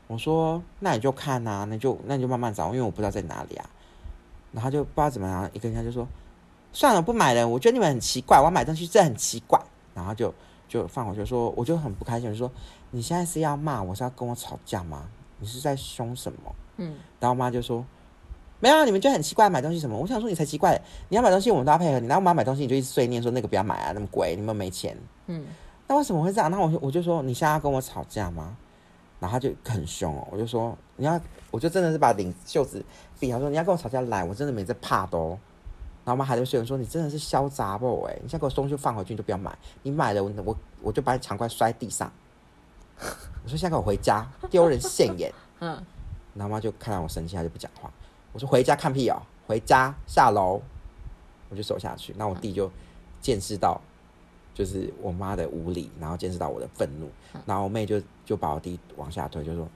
[0.09, 3.71] 我说那你就看啊，那就那你就慢慢找，因为我不知道在哪里啊。
[4.53, 6.07] 然后就不知道怎么样，一个人家就说
[6.73, 7.47] 算了，不买了。
[7.47, 9.61] 我觉得你们很奇怪，我要买东西真的很奇怪。
[9.95, 10.33] 然后就
[10.69, 12.51] 就放回去说，我就很不开心，我就说
[12.91, 15.09] 你现在是要骂我，是要跟我吵架吗？
[15.39, 16.55] 你是在凶什么？
[16.77, 17.85] 嗯，然后我妈就说
[18.61, 19.99] 没有啊，你们就很奇怪买东西什么？
[19.99, 24.97] 我想说你才奇怪，你要买东西我们都要配合你，然后我妈买东西你就一直碎念说那个不要买啊，那么贵，你们没钱。
[25.27, 25.45] 嗯，
[25.89, 26.51] 那为什么会这样？
[26.51, 28.57] 那我就我就说你现在要跟我吵架吗？
[29.19, 31.19] 然后他就很凶哦，我就说你要，
[31.51, 32.85] 我就真的是把领袖子
[33.19, 35.39] 比，他说你要跟我吵架来，我真的没在怕的哦。
[36.05, 38.03] 然后我妈还在睡，说你真的是嚣张不？
[38.05, 42.13] 哎，你现在给我东西放回去，你就不要买，你买了我我我就把你抢过来摔地上。
[43.01, 45.33] 我说现在给我回家，丢人现眼。
[45.61, 45.83] 嗯，
[46.35, 47.91] 然后妈就看到我生气，她就不讲话。
[48.33, 50.61] 我说回家看屁哦，回家下楼，
[51.49, 52.15] 我就走下去。
[52.19, 52.71] 那我弟就
[53.23, 53.81] 见识到，
[54.55, 57.11] 就是我妈的无理，然后见识到我的愤怒，
[57.47, 59.67] 然后我妹就就把我弟往下推，就说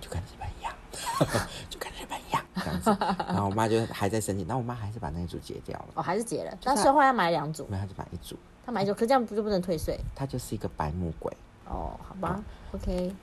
[0.00, 0.74] 就跟日本一样，
[1.68, 2.96] 就跟日本一样这样子。
[3.28, 6.58] 然后我妈就还在生气，然后我妈还是把那一组结掉了，哦，还是结了。
[6.64, 8.36] 那时候要买两组，没有，她就买一组。
[8.64, 9.98] 她买一组，可这样不就不能退税？
[10.14, 11.32] 她就是一个白目鬼。
[11.66, 13.14] 哦，好吧，OK。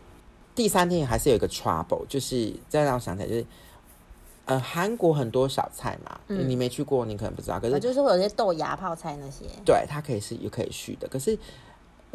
[0.55, 3.45] 第三天还是有一个 trouble，就是再让我想起来，就是
[4.45, 7.59] 呃，韩国很多小菜嘛，嗯你没去过，你可能不知道。
[7.59, 11.07] 可是啊就是会有些豆芽泡菜那些，对，它可以是也可以续的。
[11.09, 11.37] 可是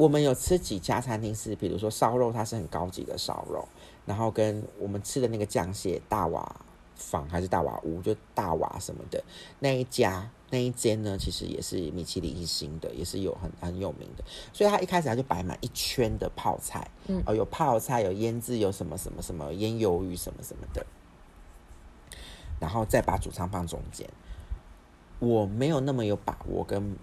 [0.02, 3.68] 我们有吃几家餐厅是，比如说烧肉，它是很高级的烧肉，
[4.04, 6.56] 然后跟我们吃的那个酱蟹大瓦
[6.96, 9.22] 坊还是大瓦屋，就大瓦什么的
[9.60, 14.24] 那一家那一间呢，其实也是米其林一星的，也是有很很有名的。
[14.52, 20.84] 所以它一开始它就摆满一圈的泡菜，嗯哦，有泡菜，有腌制，有什么什么什么腌鱿鱼什么什么的，
[22.58, 24.10] 然后再把主餐放中间。
[25.20, 26.96] 我没有那么有把握，跟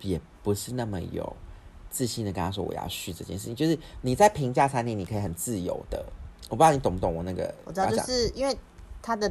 [0.00, 1.36] 也不是那么有
[1.90, 3.54] 自信的跟他说我要续这件事情。
[3.54, 6.04] 就是你在评价餐厅，你可以很自由的，
[6.48, 8.56] 我不知道你懂不懂我那个我知道，就是因为
[9.02, 9.30] 它的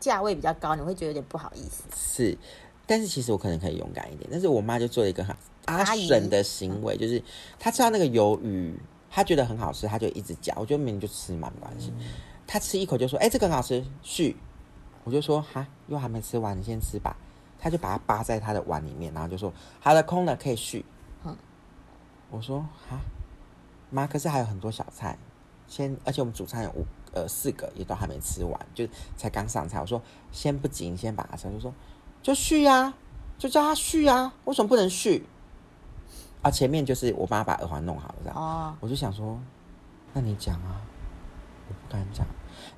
[0.00, 1.84] 价位比较高，你会觉得有点不好意思。
[1.94, 2.36] 是，
[2.86, 4.28] 但是其实我可能可以勇敢一点。
[4.32, 5.36] 但是我妈就做了一个很
[5.66, 7.22] 阿阿婶的行为，就是
[7.58, 8.78] 她吃到那个鱿鱼，
[9.10, 10.54] 她觉得很好吃，她就一直夹。
[10.56, 11.92] 我觉得明明就吃嘛，没关系。
[12.46, 14.36] 她吃一口就说：“哎、这个很好吃，续。”
[15.02, 17.16] 我就说：“哈，又还没吃完，你先吃吧。”
[17.58, 20.84] 她就把它扒在她的碗里面，然后就说：“好了，空了，可以续。”
[22.36, 23.00] 嗯我说：“哈，
[23.88, 25.18] 妈，可是还有很多小菜，
[25.66, 29.80] 先，而且我们主餐有五呃四个，也都还没吃完，就才刚上菜。
[29.80, 31.50] 我说先不急，你先把它吃。
[31.50, 31.72] 就说
[32.22, 32.92] 就续呀、
[33.38, 35.24] 就叫他续啊，为什么不能续？
[36.42, 38.36] 啊，前面就是我帮他把耳环弄好了，这样。
[38.38, 39.40] 哦，我就想说，
[40.12, 40.82] 那你讲啊，
[41.68, 42.26] 我不敢讲，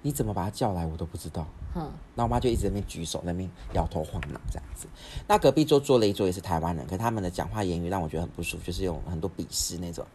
[0.02, 1.46] 你怎么把他叫来我都不知道。
[1.74, 4.86] 哼，那我妈就一直在那边举手，那边摇头晃脑这样子。
[5.26, 10.06] 那隔壁桌坐了一桌也是台湾人，可他们的讲话言语让我觉得很不舒服，就是有很多鄙视那种。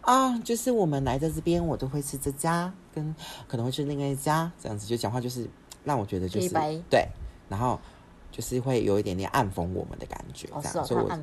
[0.00, 3.14] 啊，就是我们来在这边，我都会吃这家，跟
[3.48, 5.48] 可能会吃另外一家，这样子就讲话就是
[5.82, 6.50] 让我觉得就是
[6.90, 7.08] 对，
[7.48, 7.80] 然后
[8.30, 11.18] 就是会有一点点暗讽我们的感觉，这样，所以我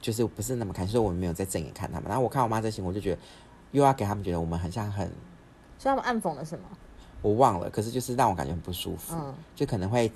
[0.00, 2.08] 就是不是那么看，所以我们没有在正眼看他们。
[2.08, 3.20] 然后我看我妈这行，我就觉得
[3.72, 5.06] 又要给他们觉得我们很像很
[5.78, 6.64] 所以他们暗讽了什么？
[7.22, 10.10] 我忘了，可是就是让我感觉很不舒服，嗯就可能会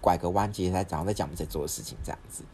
[0.00, 2.44] 拐个弯，其实在然后在讲我们在做的事情这样子。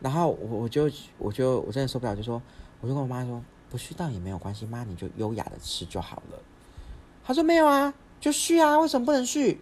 [0.00, 2.42] 然后我我就我就我真的受不了，就说
[2.80, 6.38] 我就跟我妈说，不续到也没有关系，妈你就优雅的吃就好了。
[7.24, 9.60] 她说没有啊，就续啊，为什么不能续？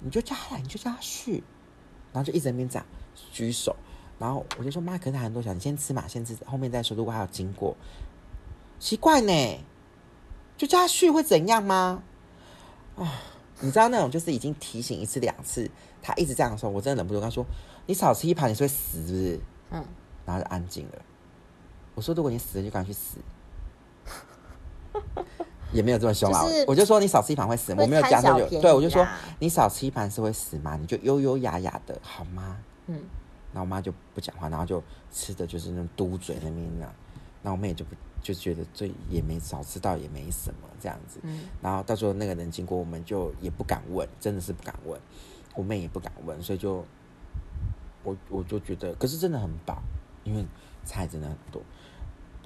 [0.00, 1.42] 你就叫他来，你就叫他续，
[2.12, 2.84] 然后就一直在那边讲
[3.32, 3.74] 举手，
[4.18, 6.96] 然后我就说妈，可是还很多小，你先吃嘛，先吃，后面再说。
[6.96, 7.76] 如果还有经过，
[8.78, 9.64] 奇怪呢，
[10.56, 12.02] 就叫他续会怎样吗？
[13.60, 15.70] 你知道那种就是已经提醒一次两次，
[16.02, 17.44] 他一直这样的时候，我真的忍不住跟他说
[17.86, 19.40] ：“你少吃一盘，你是会死是不是？”
[19.72, 19.84] 嗯，
[20.24, 20.92] 然后就安静了。
[21.94, 23.18] 我说：“如果你死了，就赶快去死。”
[25.72, 29.06] 也没有这么凶啊，就是我就说你少吃一盘会死，会我没有讲这就对，我就说
[29.40, 30.76] 你少吃一盘是会死吗？
[30.80, 32.56] 你就优优雅雅的好吗？
[32.86, 32.94] 嗯，
[33.52, 34.82] 然后我妈就不讲话，然后就
[35.12, 36.86] 吃的就是那种嘟嘴那边那
[37.46, 45.00] 样，然后我妹就不就觉得这也没少吃到也没什么这样子，嗯然后到时候那个人经过，我们就也不敢问，真的是不敢问，
[45.54, 46.84] 我妹也不敢问，所以就
[48.02, 49.80] 我我就觉得，可是真的很饱，
[50.24, 50.44] 因为
[50.84, 51.62] 菜真的很多，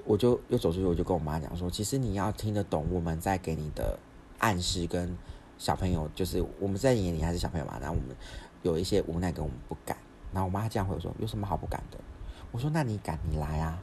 [0.05, 3.97] 我就又走出去，我就跟我妈讲说，其实你要听得懂我们在给你的
[4.37, 5.17] 暗示跟
[5.57, 8.15] 小朋友，就是我们在眼里还是小朋友嘛，然后我们
[8.61, 9.97] 有一些无奈跟我们不敢，
[10.31, 11.97] 然后我妈这样回我说，有什么好不敢的？
[12.51, 13.81] 我说那你敢，你来啊！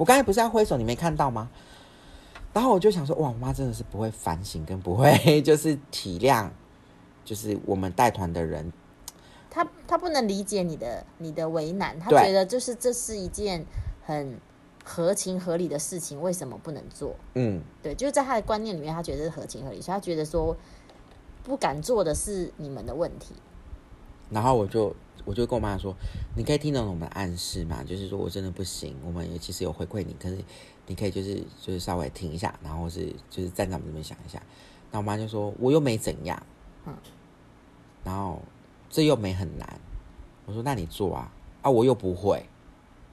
[0.00, 1.50] 我刚才不是要挥手，你没看到吗？
[2.54, 5.12] 然后我就想说，哇，我妈真的是不会反省，跟不会
[5.44, 6.48] 就是体谅，
[7.22, 8.72] 就是我们带团的人
[9.50, 13.66] 他他不能理解你的你的为难，他觉得就是这是一件
[14.02, 14.40] 很
[14.82, 17.14] 合情合理的事情，为什么不能做？
[17.34, 20.56] 嗯，对，就是在他的观念里面，他觉得是合情合理，所以他觉得说
[21.44, 23.34] 不敢做的是你们的问题。
[24.30, 25.94] 然后我就我就跟我妈说，
[26.36, 27.82] 你可以听懂我们的暗示嘛？
[27.82, 30.38] 就是说我真的不行，我们也其实有回馈你，可是
[30.86, 34.42] 你可以就是就是稍微听一下，然后是就是站在我们这边想一下。
[34.90, 36.42] 那我妈就说，我又没怎样，
[36.86, 36.94] 嗯，
[38.04, 38.42] 然后
[38.88, 39.80] 这又没很难。
[40.46, 42.44] 我说那你做啊，啊我又不会，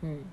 [0.02, 0.24] 嗯，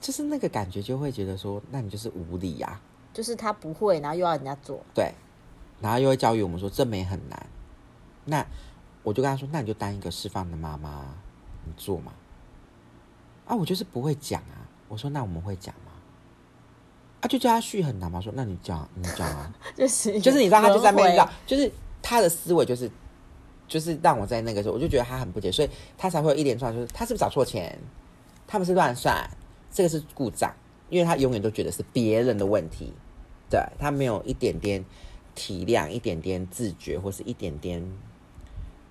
[0.00, 2.80] 就是那个感觉就会觉得说，那你就是无理呀。
[3.12, 5.14] 就是他不会，然后又要人家做，对，
[5.80, 7.46] 然后又会教育我们说这没很难。
[8.24, 8.44] 那
[9.04, 11.04] 我就跟他说，那你就当一个释放的妈妈，
[11.64, 12.12] 你做嘛。
[13.46, 14.66] 啊，我就是不会讲啊。
[14.88, 15.92] 我说那我们会讲吗？
[17.20, 18.20] 啊，就叫他续很难吗？
[18.20, 19.54] 说那你讲，你讲啊。
[19.76, 21.70] 就是就是你知道他就在那边就是
[22.02, 22.90] 他的思维就是
[23.68, 27.78] 就是让我在那个时候，我就觉得他很不解，所以他才会有一连串，就是他是不是找错钱？
[28.46, 29.28] 他们是乱算，
[29.70, 30.50] 这个是故障，
[30.88, 32.92] 因为他永远都觉得是别人的问题，
[33.50, 34.82] 对他没有一点点
[35.34, 37.86] 体谅，一点点自觉，或是一点点。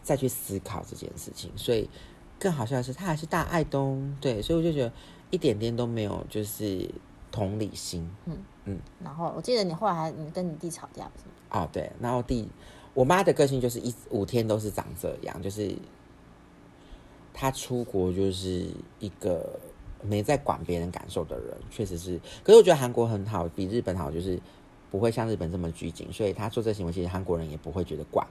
[0.04, 1.90] 再去思考这件事情，所以
[2.38, 4.92] 更好笑的是，他还是大爱东，对，所以我就觉得
[5.32, 6.88] 一点点都没有就是
[7.32, 8.80] 同理心，嗯嗯。
[9.02, 11.62] 然后我记得你后来还你跟你弟吵架是吗？
[11.62, 12.48] 哦，对，然后弟
[12.94, 15.74] 我妈的个性就是一五天都是长这样，就是
[17.34, 19.58] 他出国就是一个
[20.02, 22.20] 没在管别人感受的人，确实是。
[22.44, 24.40] 可是我觉得韩国很好，比日本好，就是
[24.92, 28.26] 不会像日本这么拘谨，所以他做这行为，其实韩国人也不会觉得怪。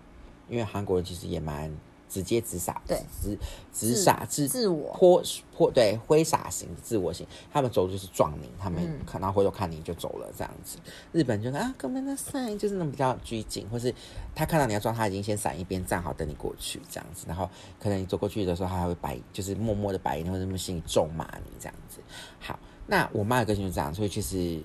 [0.53, 1.75] 因为韩国人其实也蛮
[2.11, 3.39] 直接直傻，对，直
[3.73, 5.23] 直傻自自我泼
[5.57, 10.77] 泼对挥洒型自我型，他们走就是撞你，他们看到回头看你就走了这样子。
[11.11, 13.95] 日本就啊，根本那闪就是那种比较拘谨，或是
[14.35, 17.49] 他看到你要撞，他已经先闪一边站好等你过去这样子，然后
[17.81, 21.99] 可能你走过去的时候，他还会白就是默默的白眼或者心里咒骂你这样子。
[22.39, 24.63] 好，那我妈的个性就这样，所以其实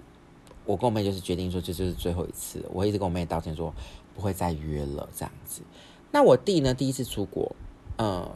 [0.66, 3.74] 我跟我妹就是决定说这就是最后一次，我一直跟我妹道歉说。
[4.18, 5.62] 不会再约了，这样子。
[6.10, 6.74] 那我弟呢？
[6.74, 7.56] 第一次出国，
[7.98, 8.28] 呃，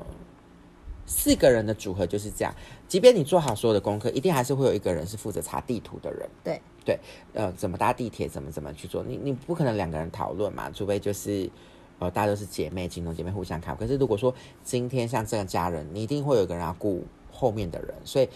[1.08, 2.54] 四个人的组合就是这样。
[2.88, 6.30] 即便你做好所有的功课，一定还是会有一个人是负责查地图的人。
[6.44, 7.00] 对对，
[7.34, 9.04] 呃，怎么搭地铁，怎么怎么去做？
[9.04, 10.70] 你你不可能两个人讨论嘛？
[10.70, 11.50] 除非就是
[11.98, 13.76] 呃，大家都是姐妹，情同姐妹互相看。
[13.76, 14.32] 可是如果说
[14.64, 17.96] 今天像这样家人，你一定会有个人要顾后面的人。
[18.04, 18.30] 所以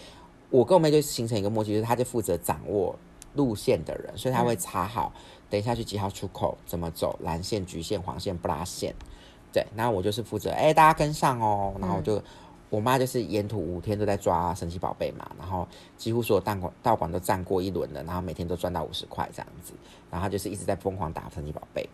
[0.50, 2.98] 我跟我妹就形成一个默契，就是她就负责掌握
[3.34, 5.12] 路线的人，所以她会查好。
[5.48, 6.56] 等一下去几号出口？
[6.66, 7.18] 怎么走？
[7.22, 8.94] 蓝线、橘线、黄线、不拉线？
[9.52, 11.74] 对，然后我就是负责，哎，大家跟上哦。
[11.80, 12.22] 然后就
[12.68, 19.72] 我妈就是沿途五天都在抓神奇宝贝嘛，然后几乎所有道馆道馆都站过一轮了，然后每天都赚到五十块这样子。
[20.10, 21.88] 然后就是一直在疯狂打神奇宝贝。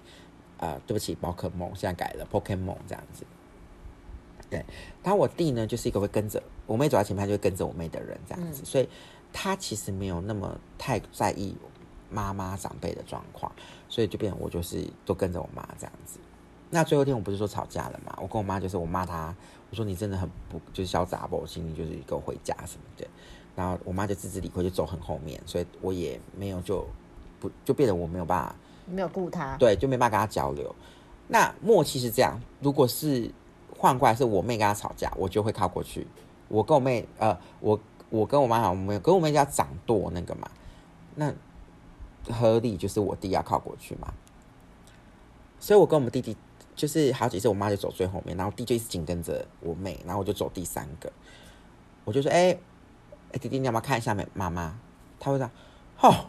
[0.59, 3.25] 呃，对不起，宝可梦现在改了 Pokemon 这样子。
[4.49, 4.65] 对，
[5.03, 8.89] 然后我弟呢就是一个会跟着我妹走在前面，他就会跟着我妹的人这样子，所以
[9.33, 11.57] 他其实没有那么太在意。
[12.13, 13.51] 妈妈长辈的状况，
[13.89, 16.19] 所以就变成我就是都跟着我妈这样子。
[16.75, 18.17] 那最后一天我不是说吵架了嘛？
[18.21, 19.35] 我跟我妈就是我骂她，
[19.71, 21.47] 我说你真的很不就是潇洒不？
[21.47, 23.07] 心里就是跟我回家什么的。
[23.55, 26.87] 然后我妈就自知理亏，就走很后面，所以我也没有就
[27.39, 28.55] 不就变得我没有办法
[28.87, 30.75] 没有顾她，对，就没办法跟她交流。
[31.29, 33.31] 那默契是这样，如果是
[33.77, 36.07] 换过来是我妹跟她吵架，我就会靠过去。
[36.49, 40.51] 我跟我妹呃，我我跟我妈好，没有跟我妹家掌舵那个嘛，
[41.17, 41.35] 那。
[42.31, 44.13] 合理就是我弟要靠过去嘛，
[45.59, 46.37] 所以我跟我们弟弟
[46.77, 51.13] 就是好几次，我妈就走最后面，然后弟就一直紧跟着我妹，然后我就走第三个，
[52.05, 52.57] 我就说：“哎，
[53.33, 54.79] 哎，弟弟，你要不要看一下妹妈妈？”
[55.19, 55.51] 他会说
[56.01, 56.27] ：“哦，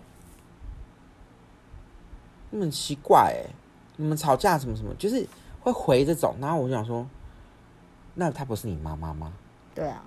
[2.49, 3.53] 你们奇怪哎，
[3.97, 5.27] 你们吵架什么什么，就是
[5.61, 7.07] 会回这种。”然后我就想说
[8.15, 9.31] ：“那她不是你妈妈吗？”
[9.75, 10.03] 对啊，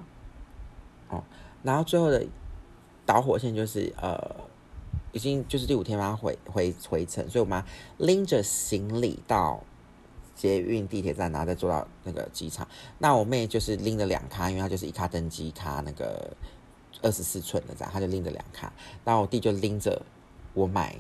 [1.10, 1.22] 哦，
[1.62, 2.26] 然后最后的
[3.04, 4.34] 导火线就是呃。
[5.16, 7.64] 已经就是第五天嘛，回回回程，所以我们
[7.96, 9.58] 拎着行李到
[10.34, 12.68] 捷运地铁站，然后再坐到那个机场。
[12.98, 16.36] 那我妹就是拎了两卡，因为她就是一卡登机卡，那个
[17.00, 18.70] 二十四寸的这样，她就拎着两卡。
[19.06, 20.02] 然后我弟就拎着
[20.52, 20.94] 我买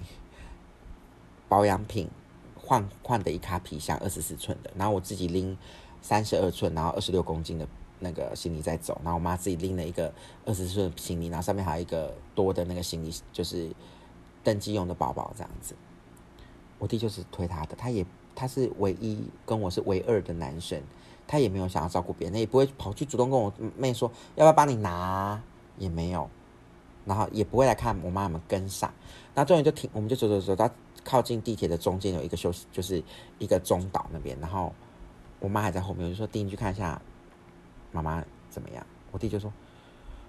[1.46, 2.08] 保养品
[2.58, 4.70] 换换的一卡皮箱，二十四寸的。
[4.76, 5.54] 然后我自己拎
[6.00, 8.98] 三十二寸，然后二十六公斤的那个行李在走。
[9.04, 10.10] 然后我妈自己拎了一个
[10.46, 13.70] 二十四寸行李，然后上面还有一个多的那个行李，就是。
[14.46, 15.74] 登机用的包包这样子，
[16.78, 20.80] 我弟就是推他的，他也他是唯一跟我是唯二的男生，
[21.26, 25.42] 他也没有想要照顾别人，也不会跑去主动跟我妹说要不要帮你拿，
[25.78, 26.30] 也没有，
[27.04, 28.94] 然后也不会来看我妈有没有跟上，
[29.34, 30.70] 那终于就停，我们就走走走到
[31.02, 33.02] 靠近地铁的中间有一个休息，就是
[33.40, 34.72] 一个中岛那边，然后
[35.40, 37.02] 我妈还在后面，我就说弟你去看一下
[37.90, 39.52] 妈妈怎么样，我弟就说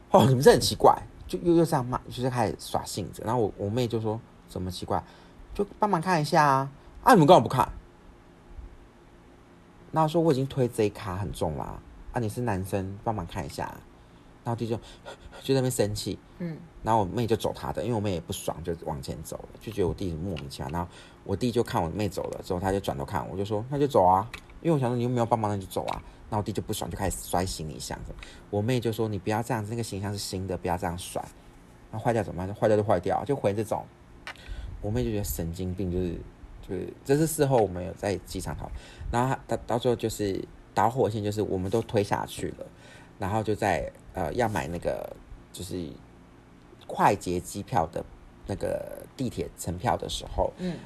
[0.09, 0.97] 哦你们这很奇怪。
[1.27, 3.21] 就又又这样骂，就是开始耍性子。
[3.25, 5.03] 然后我我妹就说：“怎么奇怪？
[5.53, 6.71] 就帮忙看一下啊！
[7.03, 7.69] 啊，你们干嘛不看？”
[9.91, 11.81] 然后说：“我已经推这一卡很重啦，啊，
[12.13, 13.75] 啊，你是男生，帮忙看一下。
[14.43, 14.77] 然后弟就
[15.43, 20.71] 就在那边生气，嗯，然后我妹就走他的，因为我妹也不爽，就往前走了，就觉得我弟莫名其妙。
[20.71, 20.87] 然后
[21.25, 24.25] 我弟就看我妹走了之后，他就转头看我，就说那就走啊，
[24.61, 26.01] 因为我想说你又没有帮忙，那就走啊。
[26.29, 27.97] 然后我弟就不爽，就开始摔行李箱。
[28.49, 31.23] 我妹就说你不要这样子，那个行李箱是新的，不要这样甩。
[31.91, 32.53] 那坏掉怎么办？
[32.53, 33.85] 坏掉就坏掉，就回这种。
[34.81, 36.13] 我妹就觉得神经病，就是
[36.67, 38.69] 就是，这是事后我们有在机场讨，
[39.11, 42.65] 然后到到最后就是导火线，就是我们都推下去了，
[43.17, 45.15] 然后就在呃要买那个
[45.51, 45.89] 就是
[46.85, 48.05] 快捷机票的
[48.45, 50.77] 那个地铁乘票的时候，嗯，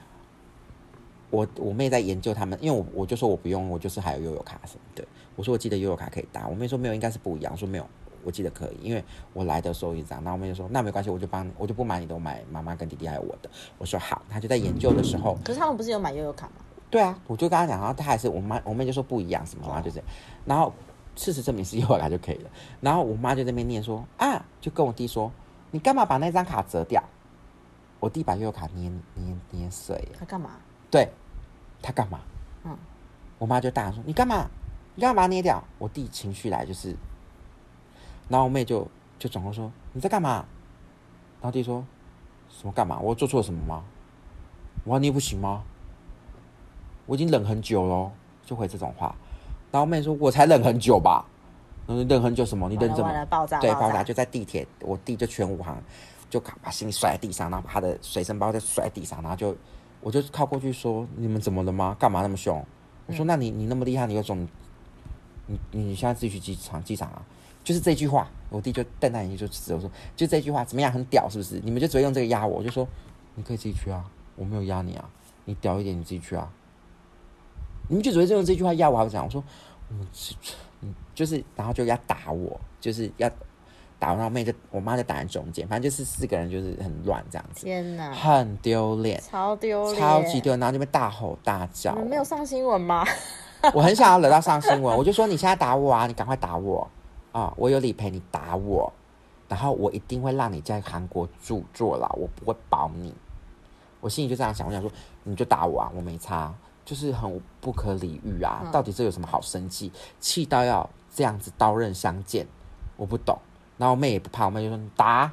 [1.29, 5.05] 我我妹在研究他们，因为我我就说我不用，我就是还有悠游卡什么的，
[5.41, 7.85] 我说我记得悠游卡可以搭，我妹说没有，应该是不一样，我说没有。
[8.23, 13.49] 我记得可以，因为我来的时候一张，然后我妹就说那没关系，我就帮你，我就不买你的，我买妈妈跟弟弟还有我的。
[13.79, 16.53] 我说好，他就在研究的时候，可是他们不是有买悠游卡吗？
[16.91, 20.03] 对啊，我就跟他讲，然后他还是我妈，我妹就说不一样什么，然后就是，
[20.45, 20.71] 然后
[21.15, 22.49] 事实证明是悠游卡就可以了。
[22.79, 25.31] 然后我妈就在那边念说啊，就跟我弟说，
[25.71, 27.03] 你干嘛把那张卡折掉？
[27.99, 30.17] 我弟把悠游卡捏捏捏碎了。
[30.19, 30.51] 他干嘛？
[30.91, 31.09] 对，
[31.81, 32.19] 他干嘛？
[32.65, 32.77] 嗯，
[33.39, 34.47] 我妈就大声说你干嘛？
[34.95, 35.63] 你干嘛捏掉？
[35.77, 36.95] 我弟情绪来就是。
[38.29, 38.87] 然后我妹就
[39.19, 40.45] 就转过说：“你在干嘛？”
[41.41, 41.85] 然后弟说
[42.49, 42.99] ：“什么干嘛？
[42.99, 43.83] 我做错了什么吗？
[44.83, 45.63] 我捏不行吗？
[47.05, 48.11] 我已经忍很久了。”
[48.45, 49.15] 就回这种话。
[49.71, 51.25] 然后妹说：“我才忍很久吧？
[51.87, 52.67] 嗯，忍很久什么？
[52.67, 53.25] 你忍怎么？
[53.25, 53.59] 爆炸？
[53.59, 54.67] 对，爆炸就在地铁。
[54.81, 55.77] 我弟就全武行，
[56.29, 59.55] 就把行李摔在地上，然后把他的随身包再摔在地上，然后就
[60.01, 61.95] 我就靠过去说：你们怎么了吗？
[61.99, 62.63] 干嘛那么凶？
[63.07, 64.47] 我说：那你你那么厉害，你有种，
[65.71, 67.21] 你你现在自己去机场机场啊？”
[67.63, 70.91] 就是这句话，我弟就瞪大眼睛就指我说：“就这句话怎么样？
[70.91, 71.61] 很屌是不是？
[71.63, 72.87] 你们就只会用这个压我？”我就说
[73.35, 74.03] ：“你可以自己去啊，
[74.35, 75.07] 我没有压你啊，
[75.45, 76.51] 你屌一点你自己去啊。”
[77.87, 79.43] 你们就只会用这句话压我，还是讲我说
[79.91, 83.29] ：“嗯，就是，然后就要打我，就是要
[83.99, 87.65] 打我妹，就我妈就打在中间，反正就是四个人就是很乱这样子。
[87.65, 91.93] 天哪，很丢脸，超丢脸，超级丢脸，然后就边大吼大叫。
[91.95, 93.05] 没有上新闻吗？
[93.73, 96.87] 我很想要惹到上新闻，我就说你现在打我啊，你赶快打我。
[97.31, 98.91] 啊，我有理赔，你打我，
[99.47, 103.13] 然后我一定会让你在韩国住坐牢，我不会保你。
[104.01, 104.91] 我心里就这样想，我想说，
[105.23, 108.67] 你就打我啊，我没差，就是很不可理喻啊。
[108.69, 109.89] 到底这有什么好生气？
[110.19, 112.45] 气到要这样子刀刃相见，
[112.97, 113.39] 我不懂。
[113.77, 115.31] 然后我妹也不怕，我妹就说你打，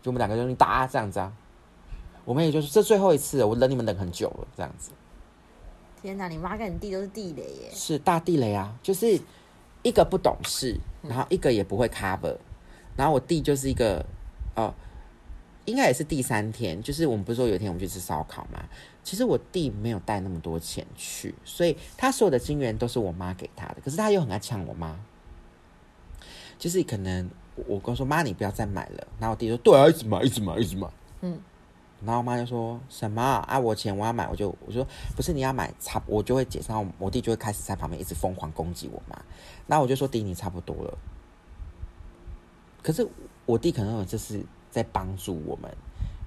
[0.00, 1.32] 就我们两个就你打这样子啊。
[2.24, 4.92] 我妹也就是这最后一次，我忍你们忍很久了，这样子。
[6.02, 7.70] 天哪，你妈跟你弟都是地雷耶！
[7.72, 9.18] 是大地雷啊，就是
[9.82, 10.76] 一个不懂事。
[11.02, 12.36] 然后一个也不会 cover，
[12.96, 14.06] 然后我弟就是一个，
[14.54, 14.72] 哦，
[15.64, 18.62] 应该也是第三天，就是我们不是说有一天我们去吃烧烤嘛？
[19.02, 24.96] 其实我弟没有带那么多钱去，所以他所有的金元都是我妈给他的，可是他又很爱抢我妈，
[26.56, 27.28] 就是可能
[27.66, 30.88] 我跟我说妈你不要再买了，然后我弟说对啊，一直买一直买一直买，
[31.22, 31.40] 嗯。
[32.04, 33.58] 然后我妈就说什么啊？
[33.58, 34.86] 我钱我要买，我就我说
[35.16, 36.68] 不是你要买差，我就会解释。
[36.68, 39.16] 然后我弟就会开始在旁边一直疯狂攻击我妈。
[39.66, 40.98] 那我就说弟你差不多了。
[42.82, 43.08] 可是
[43.46, 45.70] 我弟可能有这是在帮助我们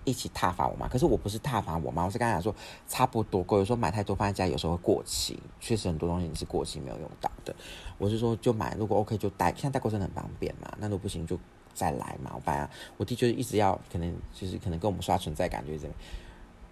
[0.06, 0.88] 一起踏伐我妈。
[0.88, 2.56] 可是我不是踏伐我妈，我是刚才讲说
[2.88, 3.58] 差不多够。
[3.58, 5.38] 有时候买太多放在家，有时候会过期。
[5.60, 7.54] 确实很多东西你是过期没有用到的。
[7.98, 10.74] 我是说就买，如果 OK 就带，现在带过真的很方便嘛。
[10.80, 11.38] 那如果不行就。
[11.76, 15.96] 再来嘛，我爸啊，我弟就是一直要，可能就是可能跟我们刷存在感，就是这样。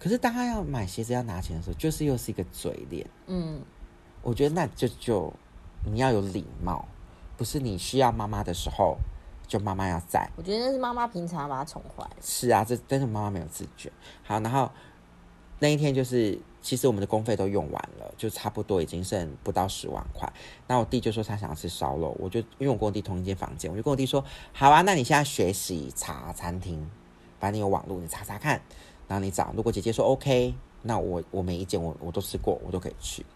[0.00, 3.06] 可是当他要买鞋子要拿钱的时候，就是又是一个嘴脸。
[3.26, 3.60] 嗯，
[4.22, 5.32] 我觉得那就就
[5.84, 6.88] 你要有礼貌，
[7.36, 8.96] 不是你需要妈妈的时候，
[9.46, 10.28] 就妈妈要在。
[10.36, 12.04] 我觉得那是妈妈平常把他宠坏。
[12.20, 13.92] 是啊，这但是妈妈没有自觉。
[14.24, 14.70] 好，然后
[15.58, 16.40] 那一天就是。
[16.64, 20.26] 其实我们的工费都用完了，就差不多已经剩不到十万块。
[20.66, 24.24] 那我弟就说他想要吃烧肉，我就因为我跟我弟同一间房间，我就跟我弟说：
[24.54, 26.90] 好啊，那你现在学习查餐厅，
[27.38, 28.62] 反正你有网络，你查查看，
[29.06, 29.52] 然后你找。
[29.54, 33.26] 如果姐姐说 OK，那我我每一间我我都吃过，我都可以去。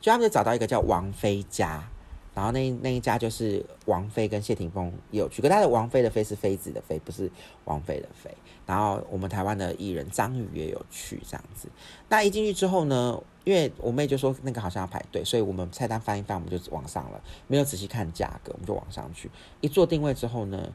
[0.00, 1.88] 就他们就找到一个叫王菲家。
[2.34, 7.30] 然后那那一家就是王菲跟谢霆锋也有去，可他的王菲的菲是妃子的妃，不是
[7.66, 8.34] 王菲的妃。
[8.72, 11.68] 然后我们台湾的艺人张宇也有去这样子。
[12.08, 19.30] 那一进去之后呢，因为我妹就说那个好像要排队，所以我们菜单翻一翻，我们就往上了，没有仔细看价格，我们就往上去。
[19.60, 20.72] 一做定位之后呢，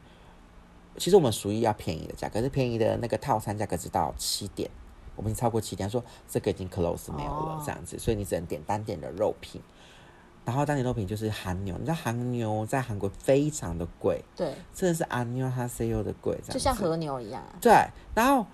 [0.95, 4.69] 其实我们属于要便宜的价格，是便宜的那个套餐价格只到七点，
[5.15, 9.59] 我们已经超过七点，说这个已经 close 没有了这样子，所以你只能点单点的肉品。
[10.47, 17.43] 然后单点肉品就是韩牛，你知道韩牛在韩国非常的贵，对，真的是阿牛哈 C U 的贵，就像和牛一样。
[17.59, 17.73] 对，
[18.15, 18.45] 然后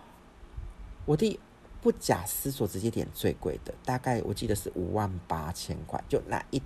[1.05, 1.39] 我弟
[1.83, 6.59] 不假思索直接点最贵的，大概我记得是五万八千块，就那一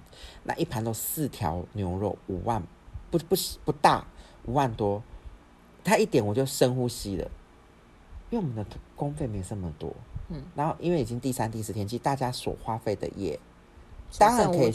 [0.43, 2.63] 那一盘都四条牛肉，五万
[3.11, 4.07] 不不不大，
[4.45, 5.03] 五万多。
[5.84, 7.30] 他一点我就深呼吸了，
[8.30, 8.65] 因为我们的
[8.95, 9.93] 工费没这么多，
[10.30, 13.38] 嗯，然后因为已经第三、第四天，其实大家所花费的也
[14.17, 14.71] 当然可以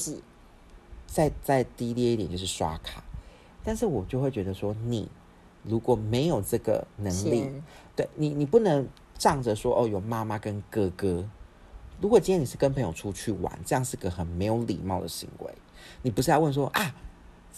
[1.12, 3.04] 再再低劣一点，就是刷卡。
[3.62, 5.06] 但是我就会觉得说，你
[5.62, 7.50] 如果没有这个能力，
[7.94, 8.88] 对你，你不能
[9.18, 11.28] 仗着说哦有妈妈跟哥哥。
[12.00, 15.52] 如果今天你是跟朋友出去玩，这样是个很没有礼貌的行为。
[16.00, 16.94] 你不是要问说啊，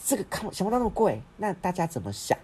[0.04, 2.36] 这个看想不到那么贵，那大家怎么想？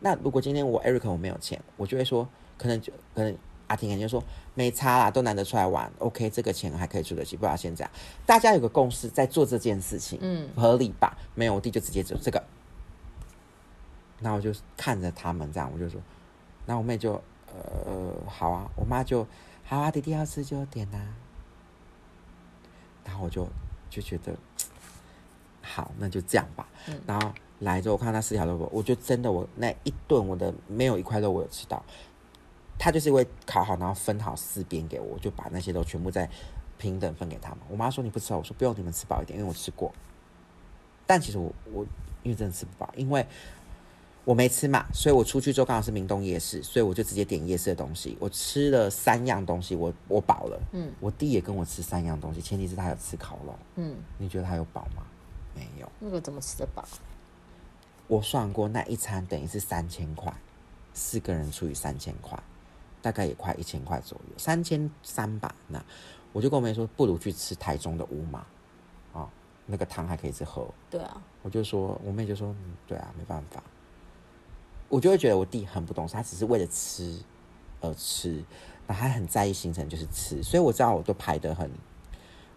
[0.00, 3.34] 那如果今天我 Eric 我没有钱，我就会说，可能就可能
[3.68, 4.22] 阿婷可能就说
[4.60, 7.90] 没差啦，都难得出来玩，OK，这个钱还可以出得起，不要先这样。
[8.26, 11.16] 大家有个共识，在做这件事情，嗯，合理吧？
[11.34, 12.44] 没有，我弟就直接走这个。
[14.20, 15.98] 然后我就看着他们这样，我就说，
[16.66, 17.14] 那我妹就
[17.46, 19.26] 呃好啊，我妈就
[19.64, 20.98] 好啊，弟弟要吃就点呐、
[23.02, 23.48] 然后我就
[23.88, 24.34] 就觉得
[25.62, 26.68] 好，那就这样吧。
[26.86, 31.82] 嗯然后来之后，我看那四条肉，我就真的我那一顿我的没有一块肉我有吃到。
[32.82, 36.26] 他就是会烤好，然后分好四边给我，我就把那些都全部再
[36.78, 37.58] 平等分给他们。
[37.68, 39.92] 我妈说你不吃哦，我说不用，你们吃饱一点，因为我吃过。
[41.06, 41.84] 但其实我我
[42.22, 43.26] 因为真的吃不饱，因为
[44.24, 48.16] 我没吃嘛，所以我出去之后刚好是明洞夜市，所以我就直接点夜市的东西。
[48.18, 50.58] 我吃了三样东西，我我饱了。
[50.72, 53.54] 嗯我弟也跟我吃三样东西，前提是他有吃烤肉。
[53.76, 55.02] 嗯，你觉得他有饱吗？
[55.54, 55.92] 没有。
[55.98, 56.82] 那个怎么吃得饱？
[58.06, 60.32] 我算过那一餐等于是三千块，
[60.94, 62.36] 四个人除以三千块，
[63.02, 65.54] 大概也快一千块左右，三千三吧。
[65.68, 65.82] 那
[66.32, 68.46] 我就跟我妹说，不如去吃台中的乌马，
[69.12, 69.28] 啊、
[69.66, 70.68] 那个汤还可以吃喝。
[70.88, 73.62] 对啊，我就说，我妹就说，嗯，对啊，没办法。
[74.88, 77.16] 我就会觉得我弟很不懂事，他只是为了吃
[77.80, 78.44] 而吃，
[78.86, 81.70] 然后他很在意行程，就是吃，所以我知道我都排得很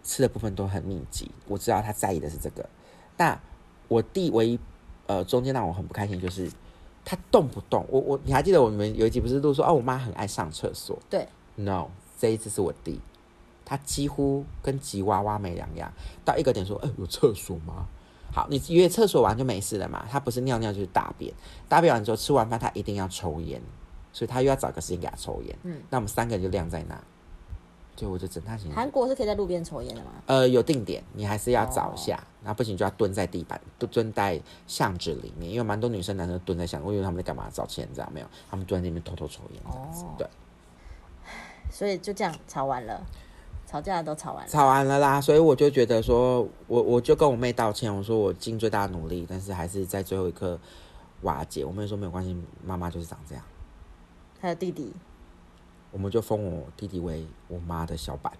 [0.02, 2.68] 吃的部分都很密集，我知道他在意的是这个。
[3.16, 3.40] 那
[3.86, 4.58] 我弟唯一
[5.06, 6.50] 呃中间让我很不开心就是
[7.04, 11.88] 他动不动，我我你还记得我们有一集不是都说哦，我妈很爱上厕所对，？No，
[12.18, 13.00] 这一次是我弟，
[13.64, 15.92] 他几乎跟吉娃娃没两样，
[16.24, 17.86] 到一个点说，哎、有厕所吗？
[18.32, 20.04] 好，你约厕所完就没事了嘛。
[20.10, 21.32] 他不是尿尿就是大便，
[21.68, 23.60] 大便完之后吃完饭他一定要抽烟，
[24.12, 25.56] 所以他又要找个时间给他抽烟。
[25.62, 27.00] 嗯，那我们三个人就晾在那，
[27.96, 30.10] 所以我就整他行韩国是可以在路边抽烟的吗？
[30.26, 40.04] 呃有定点，你还是要找一哦下，然后不行就要蹲在地板，蹲蹲在巷子里面，因为蛮多女生男生蹲在巷子，我以为他们在干嘛找钱，这样没有，他们蹲在那边偷偷抽烟这样子。
[40.04, 40.26] 哦对，
[41.70, 43.00] 所以就这样吵完了，
[43.66, 44.50] 吵架都吵完了。
[44.50, 50.58] 吵完了啦，所以我就觉得说，我我就跟我妹道歉，我说我尽最大的努力，但是还是在最后一刻
[51.22, 51.64] 瓦解。
[51.64, 53.44] 我妹说没有关系，妈妈就是长这样。
[54.40, 54.92] 还有弟弟，
[55.94, 58.32] 我们就封我弟弟为我妈的小板，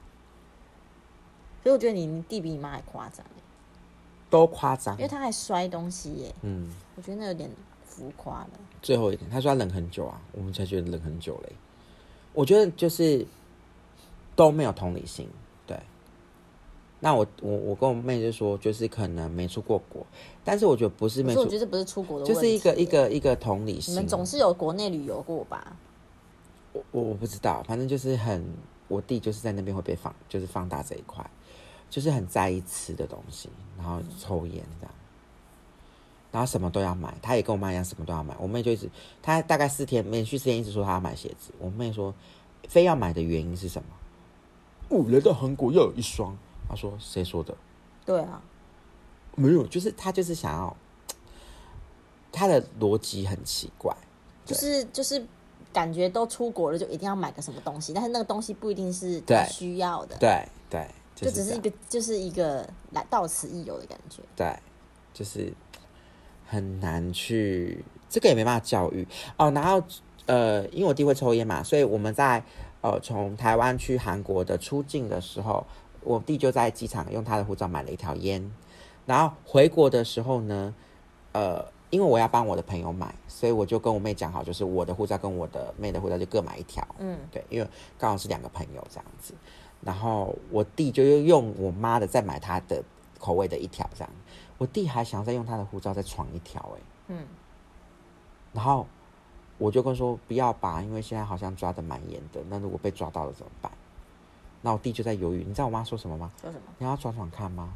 [1.62, 3.42] 所以我觉得你你弟比你妈还夸张欸
[4.28, 5.08] 都夸张因为。
[5.08, 7.48] 他还摔东西耶，嗯，我觉得那有点
[7.86, 8.50] 浮夸了。
[8.82, 11.52] 最后一点，他说他忍很久啊，我们才觉得冷很久嘞。
[12.32, 13.24] 我觉得就是
[14.34, 15.28] 都没有同理心，
[15.64, 15.78] 对。
[16.98, 20.04] 那我我我跟我妹就说，就是可能没出过国，
[20.42, 22.84] 但是我觉得不是可没出，是我觉得不是出国的就是一个一。
[22.84, 23.94] 个一个同理心。
[23.94, 25.76] 你们总是有国内旅游过吧？
[26.74, 28.44] 我我我不知道，反正就是很，
[28.88, 31.24] 我弟就是在那边会被放，就是放大这一块，
[31.88, 33.48] 就是很在意吃的东西，
[33.78, 34.94] 然后抽烟这样，
[36.32, 38.34] 然后什么都要买，他也跟我妈一样，什么都要买。
[38.38, 38.90] 我妹就一直，
[39.22, 42.12] 她大概四天连续四天一直说她要买鞋子，我妹说
[42.68, 43.88] 非要买的原因是什么？
[44.90, 46.36] 哦，来到韩国要有一双，
[46.68, 47.56] 她说谁说的？
[48.04, 48.42] 对啊，
[49.36, 50.76] 没有，就是她就是想要，
[52.32, 53.96] 她的逻辑很奇怪，
[54.44, 55.24] 就是就是
[55.74, 64.22] 感觉都出国了，就一定要买个什么东西，但是那个东西不一定是对他需要的，对对，就只是一个就是一个来到此一游的感觉。
[64.36, 64.56] 对，
[65.12, 65.52] 就是
[66.46, 69.06] 很难去，这个也没办法教育
[69.36, 69.50] 哦。
[69.50, 69.82] 然后
[70.26, 72.42] 呃，因为我弟会抽烟嘛，所以我们在
[72.80, 75.66] 呃从台湾去韩国的出境的时候，
[76.02, 78.50] 我弟就在机场用他的护照买了一条烟。
[79.06, 80.74] 然后回国的时候呢，
[81.32, 86.84] 呃，因为我要帮我的朋友买，所以我就跟我妹讲好，就是我的护照跟我的妹的护照就各买一条。
[86.98, 89.32] 嗯，对，因为刚好是两个朋友这样子，
[89.80, 92.82] 然后我弟就又用我妈的再买他的
[93.20, 94.10] 口味的一条这样，
[94.58, 97.24] 我弟还想再用他的护照再闯一条哎、嗯，
[98.52, 98.88] 然后
[99.56, 103.70] 我就跟说不要吧，因为现在好像抓的蛮严的，那如果被抓到了怎么办？
[104.62, 106.32] 那我弟就在犹豫，你知道我妈说什么吗？
[106.40, 106.62] 说什么？
[106.78, 107.72] 你要闯闯看吗？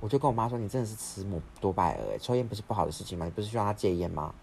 [0.00, 3.24] 我就跟我妈说，你真的是吃母多拜尔哎，抽烟不是不好的事情吗？
[3.26, 4.34] 你不是希望他戒烟吗？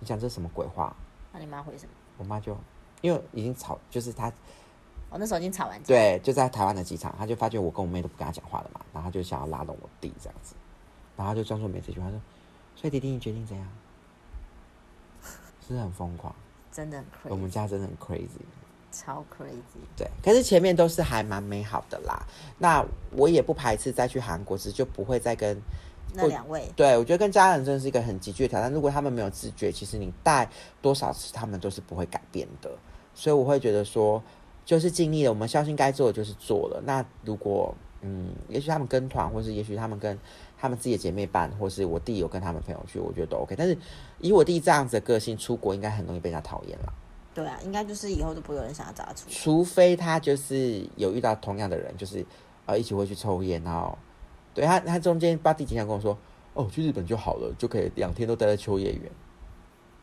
[0.00, 0.94] 你讲这是什么鬼话？
[1.32, 1.92] 那你妈回什么？
[2.18, 2.56] 我妈就
[3.02, 4.32] 因为已经吵，就是她
[5.10, 10.54] 我那时候已经吵完架，对就在台湾的机场，她就发觉我跟我妹都不跟她讲话了嘛，然后她就想要拉拢我弟这样子，
[11.16, 12.20] 然后他就装作没这句话说，
[12.74, 13.68] 所以弟弟你决定怎样？
[15.68, 16.34] 是很疯狂？
[16.72, 18.40] 真的很我们家真的很 crazy。
[18.92, 19.80] 超 crazy。
[19.96, 22.22] 对，可是前面都是还蛮美好的啦。
[22.58, 22.84] 那
[23.16, 25.60] 我也不排斥再去韩国，只是就不会再跟
[26.14, 28.70] 那两位，对我觉得跟家人真的是一个很急剧的挑战。
[28.70, 30.48] 如果他们没有自觉，其实你带
[30.80, 32.70] 多少次，他们都是不会改变的。
[33.14, 34.22] 所以我会觉得说，
[34.64, 36.82] 就是尽力了，我们相信该做的就是做了。
[36.84, 40.18] 那如果嗯，也许他们跟团，或是也许他们跟
[40.58, 43.54] 他们自己的姐妹伴，或是我弟有跟他们朋友去，我觉得都 OK。
[43.56, 43.78] 但是
[44.18, 46.92] 以我弟这样子的个性，出国应该很容易被人家讨厌啦。
[47.34, 49.34] 对啊，应该就是以后都不会有人想要找他出去。
[49.34, 52.24] 除非他就是有遇到同样的人，就是
[52.66, 53.96] 呃一起会去抽烟，然后
[54.52, 56.16] 对他他中间巴蒂经常跟我说，
[56.54, 59.10] 哦去日本就好了，就可以两天都待在秋叶原。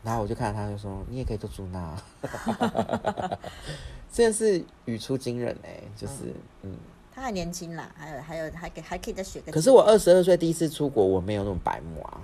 [0.01, 1.95] 然后我就看到他就说，你也可以做住那，
[4.11, 6.75] 真的是语出惊人哎、就是嗯。
[7.11, 9.51] 他还年轻啦，还有还有还可以还可以再学个。
[9.51, 12.21] 可是我二十二岁第一次出国，我没有那种白目啊，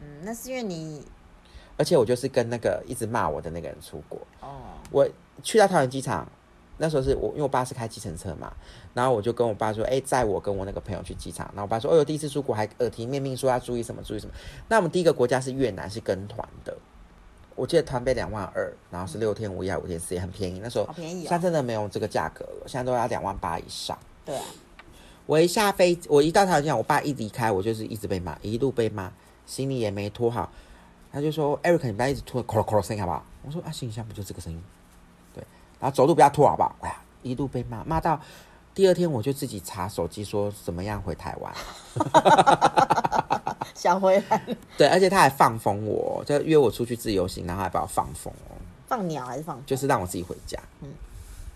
[0.00, 1.04] 嗯，那是因为你
[1.76, 4.18] 而且我就是跟那个一直骂我的那个人出国。
[4.40, 4.60] 哦，
[4.90, 5.08] 我
[5.42, 6.26] 去到桃园机场，
[6.78, 8.52] 那时候是我因为我爸是开计程车嘛，
[8.92, 11.46] 然后我就跟我爸说，哎、载我跟我那个朋友去机场。
[11.48, 14.32] 然后我爸说，哦哟，第一次出国还耳提面命说要注意什么注意什么。
[14.68, 16.76] 那我们第一个国家是越南，是跟团的，
[17.56, 20.60] 我记得团费两万二，然后是六天五夜五天四夜，很便宜。
[20.62, 23.98] 那时候好便宜哦现在真的没有这个价格了，现在都要两万八以上。
[24.24, 24.44] 对啊，
[25.26, 29.12] 我一下飞，我一到桃园机场，我爸一离开，我就是一直被骂，一路被骂，
[29.46, 30.50] 行李也没拖好。
[31.14, 34.60] 他就说：“Eric，你不要一直拖，咯咯咯声音好不好？”我说：“啊，行李箱不就这个声音？
[35.32, 35.44] 对，
[35.78, 38.20] 然后走路不要拖好不好？”哎呀，一路被骂，骂到
[38.74, 41.54] 第二天我就自己查手机说怎么样回台湾。
[43.74, 44.42] 想回来
[44.76, 48.58] 对，而且他还放风我，就约我出去自由行，然后还把我放风哦，
[48.88, 49.64] 放鸟还是放？
[49.64, 50.58] 就是让我自己回家。
[50.82, 50.88] 嗯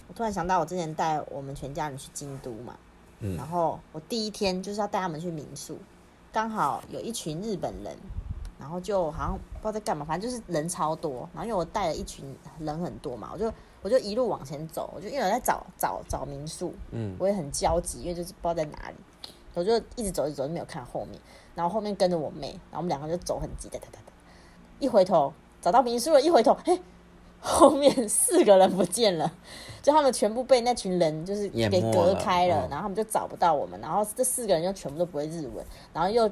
[0.06, 2.74] 我突然想到，我之前带我们全家人去京都嘛，
[3.20, 5.78] 嗯然后我第一天就是要带他们去民宿，
[6.32, 7.94] 刚好有一群日本人，
[8.58, 11.28] 然后就好像不知道在干嘛，反正就是人超多。
[11.32, 12.24] 然后因为我带了一群
[12.58, 13.52] 人很多嘛，我就
[13.82, 18.96] 我就一路往前走，我就因为我在找找找民宿，嗯，我也很焦急，因为就是不知道在哪里，
[19.54, 21.20] 我就一直走一直走，就没有看后面，
[21.54, 24.12] 然后后面跟着我妹，然后我们两个就走很急，哒哒哒哒，
[24.80, 26.80] 一回头找到民宿了，一回头，嘿，
[27.40, 29.32] 后面四个人不见了，
[29.80, 32.70] 就他们全部被那群人就是给隔开了，嗯。
[32.70, 36.28] 然后他们就找不到我们，然后这四个人又全部都不会日文，然后又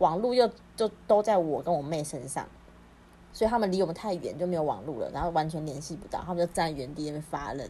[0.00, 2.44] 网路又就都在我跟我妹身上。
[3.32, 7.60] 所以他们离我们太远，就没有网路了，然后完全联系不到，他们就站在原地那边发愣。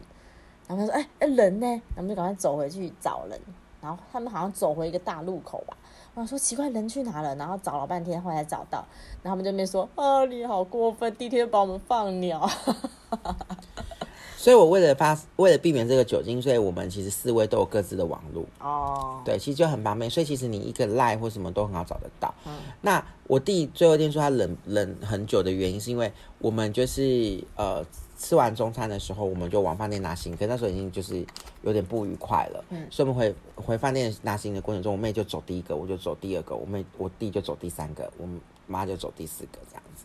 [0.67, 3.39] 然后他说：“哎、哎、人呢？”然后我们就赶快走回去找人。
[3.79, 5.77] 然后他们好像走回一个大路口吧。
[6.15, 7.35] 我想说奇怪，人去哪了？
[7.35, 8.83] 然后找了半天，后来找到。
[9.21, 12.49] 然后他们就那边说：“啊，你好过分，第一天把我们放鸟。
[14.41, 22.33] 所以我为了发，为了避免这个酒精，所以我们其实四位都有各自的网路。”哦，对，其实就很方便，所以其实你一个 line 或什么都很好找得到。
[22.47, 27.85] 嗯那我弟最后一天说他冷冷很久的原因，是因为我们就是呃
[28.17, 31.23] 吃完中餐的时候，我们就往饭店拿行李，可那时候已经就是
[31.61, 38.27] 有点不愉快了，嗯所以我们回回饭店拿行李的过程中，我妹就走第一个，我就走第二个，我妹我弟就走第三个，我
[38.65, 40.03] 妈就走第四个这样子。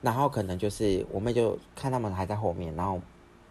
[0.00, 2.98] 然后可能就是我妹就看他们还在后面，然后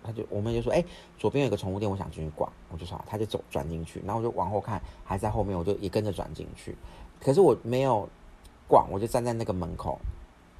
[0.03, 0.83] 他就我妹就说：“哎、
[1.17, 6.75] 左边有个宠物店，我想进去逛。”我就说：“他就走转进去。”然后我就往后看，还在后面，我就也跟着转进去。
[7.21, 8.07] 可是我没有
[8.67, 9.97] 逛，我就站在那个门口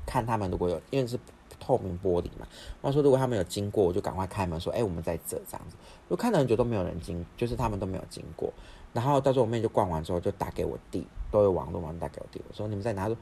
[0.05, 0.49] 看他们。
[0.49, 1.19] 如果有因为是
[1.59, 2.47] 透明玻璃嘛，
[2.81, 5.75] 我说如果他们有经过，我就赶快开门说：“哎、我们在这。”这样子。
[6.09, 8.51] 就看了很久都没有人经，就是他们都没有经过。
[8.93, 13.17] 然后到时候我妹就逛完之后，就打给我弟，都有网络嘛，打给我弟，我说：“你们在哪？”他说：“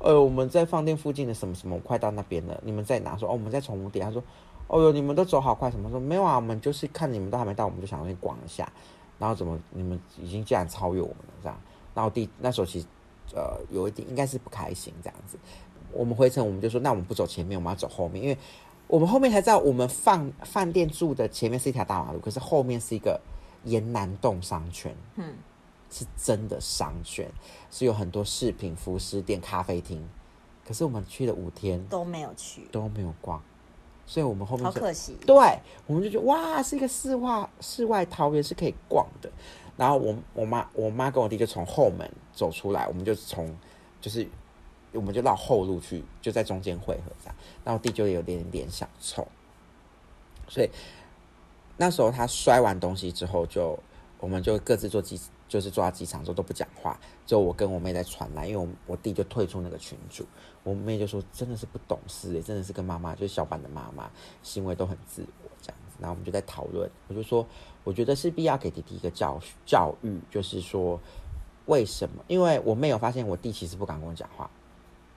[0.00, 2.58] 呃，我们在饭店附近的什么什么，快到那边了。
[2.64, 4.22] 你们在哪？”说：“哦，我们在宠物店。”他说。
[4.72, 6.36] 哦哟，你们都走好快，什么说没有啊？
[6.36, 8.72] 我们就是看你们都还没到，我们就想去逛一下，
[9.18, 11.60] 然后怎么你们已经竟然超越我们了这样？
[11.92, 12.86] 然后第那时候其实
[13.34, 15.36] 呃有一点应该是不开心这样子。
[15.92, 18.38] 我们回程我们就说，那我们不走前面，我们要走后面，因为
[18.86, 23.20] 我们后面才知道，我们饭饭店住的前面是一条大马路，可是后面是一个
[23.64, 25.34] 沿南洞商圈，嗯，
[25.90, 27.28] 是真的商圈，
[27.72, 30.08] 是有很多饰品、服饰店、咖啡厅。
[30.64, 33.42] 可是我们去了五天都没有去，都没有逛，
[34.06, 35.16] 所以我们后面好可惜。
[35.26, 35.36] 对，
[35.86, 39.30] 我们就觉得哇，是一个世外世外桃源是可以逛的。
[39.76, 43.56] 然后我我妈我妈跟我弟就从后门走出来，我们就从
[44.00, 44.28] 就是
[44.92, 47.34] 我们就绕后路去，就在中间汇合这样。
[47.64, 49.26] 然后我弟就有点点想臭，
[50.48, 50.68] 所以
[51.78, 53.78] 那时候他摔完东西之后就，
[54.18, 60.26] 我们就各自坐机就是坐在机场的时候都不讲话，只有我跟我妹在传来，因为我我弟就退出那个群组，
[60.62, 64.10] 我妹就说真的是不懂事诶，真的是跟妈妈就是小版的妈妈，
[64.42, 65.96] 行为都很自我这样子。
[65.98, 67.46] 然后我们就在讨论，我就说
[67.84, 71.00] 我觉得势必要给弟弟一个教教育，就是说
[71.66, 72.24] 为什么？
[72.28, 74.50] 因为我妹有发现我弟其实不敢跟我讲话。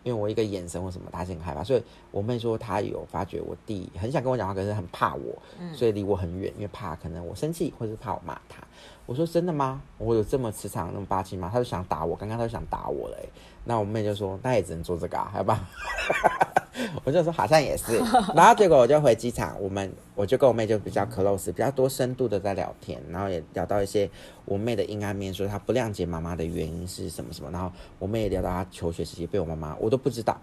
[0.05, 5.41] 因为我一个眼神或什么，他是很害怕，所以我妹说她有发觉我弟很想跟我讲话，可是很怕我，
[5.73, 8.61] 所以离我很远，因为怕可能我生气，或是怕我骂他。
[9.05, 9.81] 我说真的吗？
[9.97, 11.49] 我有这么磁场那么霸气吗？
[11.49, 13.17] 他就想打我，刚刚他就想打我了。
[13.65, 15.67] 那我妹就说，那也只能做这个啊，好吧？
[17.05, 17.97] 我就说好像也是，
[18.35, 24.09] 然后结果我就回机场，我们我就跟我妹就比较 close，比较多深度的在聊天，然后也聊到一些
[24.45, 30.35] 我妹的阴暗面，说她不谅解妈妈的原因是什么什么，然后我妹也聊到她求学时期被我妈妈，我都不知道，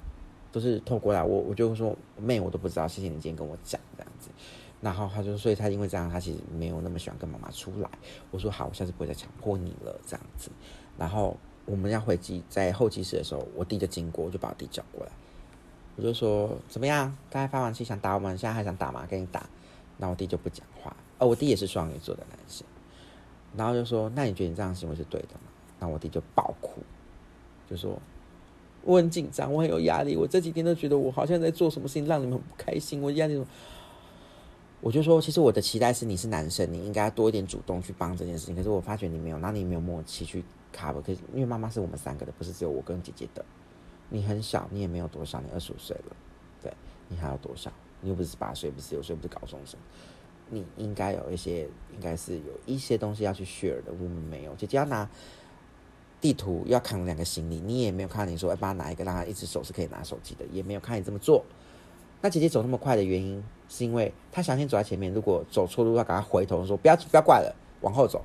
[0.52, 4.30] 都是透过来我我就说妹我都不知道，谢谢你今天跟我讲这样子，
[4.80, 7.90] 然后她就所以她因为这样，她其实没有那么喜欢跟妈妈出来，
[8.30, 10.50] 我说好，我下次不会再强迫你了这样子，
[10.96, 11.36] 然后
[11.70, 15.12] 我们要回机在候机室的时候，我弟就经过，我就把我弟叫过来。
[15.96, 17.16] 我就说怎么样？
[17.30, 19.06] 刚才发完气想打我们，现在还想打吗？
[19.08, 19.48] 跟你打。
[19.98, 20.96] 那我弟就不讲话。
[21.18, 22.66] 哦，我弟也是双鱼座的男生。
[23.56, 25.40] 然后就说：“那你觉得你这样行为是对的吗？”
[25.78, 26.80] 那我弟就爆哭，
[27.68, 28.00] 就说
[28.82, 33.44] ：“我很紧张，我很有压力，我这几天都觉得我好像在做什么事情让你们不开心，我压力。”
[34.80, 38.56] 我就说：“其实我的期待是你是男生，你应该多一点主动去帮这件事情。
[38.56, 40.42] 可是我发觉你没有，那你没有默契去
[40.74, 41.00] cover。
[41.02, 43.44] 可是因为妈妈是我们三个的，不是只有我跟姐姐的。”
[44.12, 46.16] 你很小，你也没有多少，你二十五岁了，
[46.60, 46.72] 对
[47.06, 47.70] 你还要多少？
[48.00, 49.78] 你又不是十八岁，不是九岁，不是高中生，
[50.48, 53.92] 你应该有一些，应该是有一些东西要去 share 的。
[53.92, 55.08] 我们没有，姐姐要拿
[56.20, 61.44] 地图，要扛两个行李，你也没有看你说要帮他拿一个，让他一只手是可以拿手机的，也没有看你这么做。
[62.20, 68.24] 那姐姐走那么快的原因，是因为她想先走在前面，如果走错路，要赶快回头说不要不要怪了，往后走。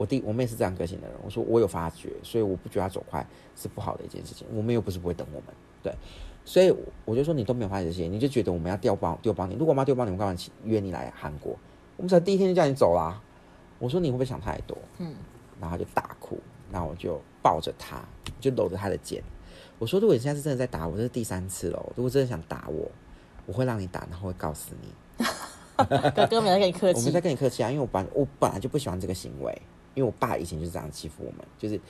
[0.00, 4.46] 我弟我妹是这样个性的人，我说我有发觉，所以我不觉得他走快是不好的一件事情。
[4.50, 5.94] 我妹又不是不会等我们，对，
[6.42, 6.74] 所以
[7.04, 9.56] 我就说你都没有发觉这些，你就觉得我们要调包丢包你。
[9.56, 10.34] 如果我妈丢包你，我干嘛
[10.64, 11.54] 约你来韩国？
[11.98, 13.20] 我们才第一天就叫你走啦。
[13.78, 14.74] 我说你会不会想太多？
[14.96, 15.14] 嗯，
[15.60, 16.38] 然后就大哭，
[16.72, 18.02] 然后我就抱着他，
[18.40, 19.22] 就搂着他的肩。
[19.78, 21.92] 我说如果你现在是真的在打我，这是第三次了。
[21.94, 22.90] 如果真的想打我，
[23.44, 25.26] 我会让你打，然后会告诉你。
[26.14, 29.62] 哥哥没有跟你客气， 我没在跟你客气啊，因为我本我本来就不喜欢这个行为。
[29.94, 31.80] 因为我爸以前就是这样欺负我们，就是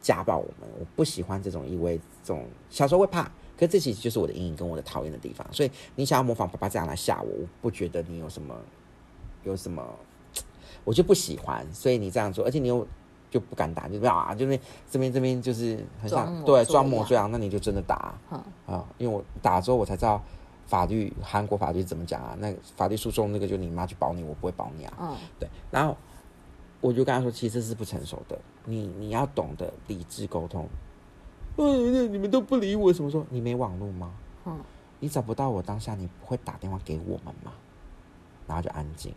[0.00, 0.68] 家暴我们。
[0.80, 3.24] 我不喜欢这种，因为这种小时候会怕，
[3.58, 5.46] 可这其实就是我的阴影跟我的讨厌的地方。
[5.52, 8.56] 所以你想要模仿爸爸这样来吓我，我不觉得你有什么
[9.44, 9.86] 有什么，
[10.84, 11.66] 我就不喜欢。
[11.72, 12.86] 所以你这样做，而且你又
[13.30, 14.58] 就不敢打，就是啊，就是
[14.90, 18.14] 这边这边就是很像对装模作样，那你就真的打
[18.66, 18.84] 啊？
[18.98, 20.20] 因为我打之后我才知道
[20.66, 22.34] 法律韩国法律怎么讲啊？
[22.40, 24.94] 那法律诉讼那个就你妈去保你，我不会保你啊。
[25.00, 25.96] 嗯，对，然后。
[26.82, 28.38] 我就跟他说，其实是不成熟的。
[28.66, 30.68] 你你要懂得理智沟通。
[31.56, 33.24] 嗯，你们都不理我，什么说？
[33.30, 34.12] 你没网络吗？
[34.44, 34.60] 嗯。
[35.00, 37.52] 你找不到我当下，你不会打电话给我们吗？
[38.46, 39.14] 然后就安静。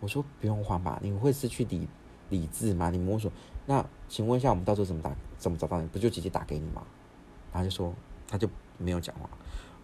[0.00, 1.88] 我说不用慌吧，你会失去理
[2.30, 2.90] 理智吗？
[2.90, 3.32] 你摸索。
[3.66, 5.10] 那请问一下，我们到时候怎么打？
[5.38, 5.86] 怎么找到你？
[5.88, 6.82] 不就直接打给你吗？
[7.52, 7.92] 然后就说
[8.28, 9.28] 他就没有讲话。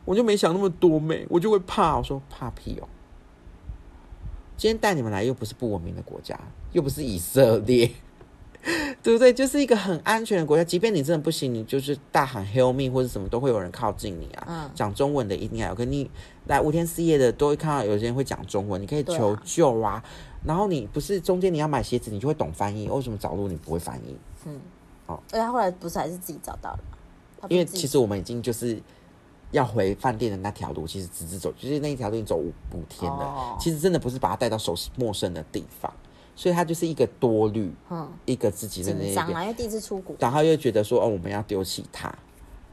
[0.04, 1.96] 我就没想那么多没，我就会怕。
[1.96, 2.88] 我说怕屁哦。
[4.60, 6.38] 今天带你们来又不是不文明的国家，
[6.72, 7.90] 又不是以色列，
[9.02, 9.32] 对不对？
[9.32, 10.62] 就是一个很安全的国家。
[10.62, 14.44] 即便你真的不行，你就是大喊 “Help me” 或者什么，都会有人靠近你啊。
[14.46, 16.10] 嗯，讲中文的一定要有，跟你
[16.46, 20.04] 来五天四夜的都会看到有些人会讲中文，你可以求救啊。
[20.44, 22.86] 然后你不是中间你要买鞋子，你就会懂翻译。
[22.86, 24.14] 为什么找路你不会翻译？
[24.44, 24.60] 嗯，
[25.06, 26.76] 哦，而且后来不是还是自己找到了
[27.40, 28.78] 吗因为其实我们已经就是。
[29.50, 33.56] 要回饭店的那条路，其实直直走，就是那一条路走五五天的。
[33.58, 35.92] 其实真的不是把他带到熟悉陌生的地方，
[36.36, 42.12] 所以他就是一个多虑，嗯，一个自己的那边，因为第一次出国，然后又觉得说哦，我们要丢弃他，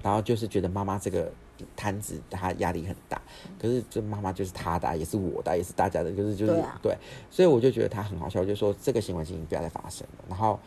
[0.04, 1.32] 然后就是觉得妈妈这个
[1.76, 3.20] 摊子他压力很大，
[3.60, 6.96] 可是这妈妈就是他的，也是我的，也是大家的，就是就是对，
[7.32, 10.60] 所以我就觉得他很好笑，我就说这个行为已经不要再发生了，然后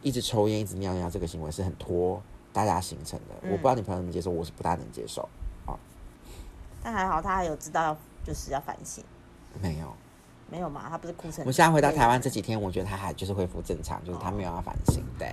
[0.00, 5.28] 一直抽烟，一直尿尿，这个行为是很拖大家形成的，我不知道你朋友能接受，我是不大能接受。
[6.82, 9.02] 但还好，他还有知道要就是要反省。
[9.60, 9.92] 没有，
[10.50, 10.86] 没有嘛？
[10.88, 11.44] 他不是哭成。
[11.46, 15.02] 我现在回到台湾这几天，我觉得他还就是恢复正常，就是他没有要反省。
[15.18, 15.30] 对，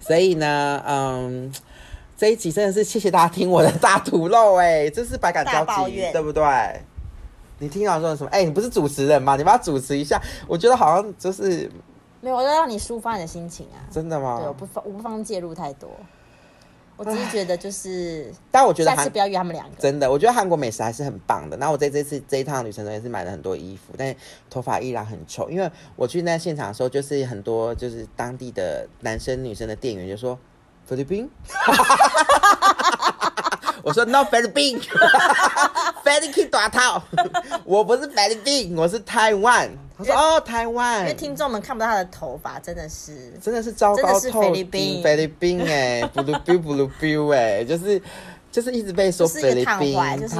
[0.00, 1.52] 所以呢，嗯，
[2.16, 6.42] 这一集真的是谢谢大家听我的大吐露，哎，真是百感交集，对不对？
[7.58, 8.30] 你听到说什么？
[8.30, 9.34] 哎，你不是主持人吗？
[9.36, 10.20] 你帮他主持一下。
[10.46, 11.70] 我觉得好像就是
[12.20, 13.80] 没有，我要让你抒发你的心情啊。
[13.90, 14.38] 真的吗？
[14.38, 15.88] 对，我不方我不方介入太多。
[16.96, 19.76] 我只是觉得就是，但我觉得韩下次不要约他们两个。
[19.78, 21.56] 真的，我觉得韩国美食还是很棒的。
[21.58, 24.16] 那我在这次这一趟旅程中也是买了很多衣服，但是
[24.48, 30.38] 头发依然很丑，因为我去那现场的时候，就是很多就是当地的男生女生的店员就说
[30.86, 31.28] 菲律宾，
[33.82, 34.80] 我说 no 菲律宾，
[36.02, 37.02] 菲律宾大套，
[37.64, 39.70] 我不是菲律宾，我是台湾。
[39.98, 48.00] 他说哦，台湾，因为听众们看不到他的头发，真的是真的是糟糕透菲律宾顶，菲律宾哎，布鲁 biu 布鲁 biu 哎，就是
[48.52, 50.36] 就是一直被说是菲律宾烫坏，就是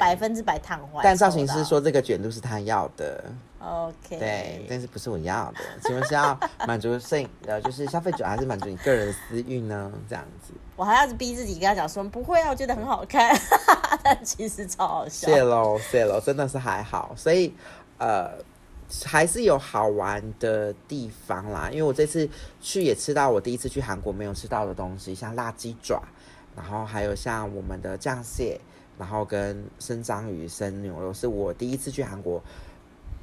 [0.00, 1.00] 百分之百烫坏。
[1.04, 3.24] 但造型师说这个卷度是他要的
[3.60, 5.60] ，OK，对，但是不是我要的？
[5.84, 6.36] 请问是要
[6.66, 9.92] 满足摄影呃，就是消费者还是满足你个人的私欲呢？
[10.08, 13.32] 这样子，我还要逼自己跟他讲说不会啊，我觉得很好看，
[14.02, 15.28] 但其实超好笑。
[15.28, 17.54] 谢喽谢喽，真的是还好，所以
[17.98, 18.28] 呃。
[19.04, 22.28] 还是有好玩的地方啦，因为我这次
[22.60, 26.00] 去也吃到我第一次去韩国没有吃到的东西，像辣鸡爪，
[26.54, 28.60] 然后还有像我们的酱蟹，
[28.98, 32.40] 然后跟生章鱼、生牛肉，是我第一次去韩国，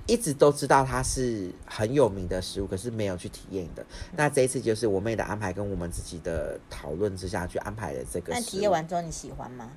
[0.05, 3.85] 一直都知道它是很有名的食物，可是没有去体验的。
[4.15, 8.33] 那这一次就是我妹的安排跟我们自己的讨论之下去安排的这个。
[8.33, 9.69] 那体验完之后你喜欢吗？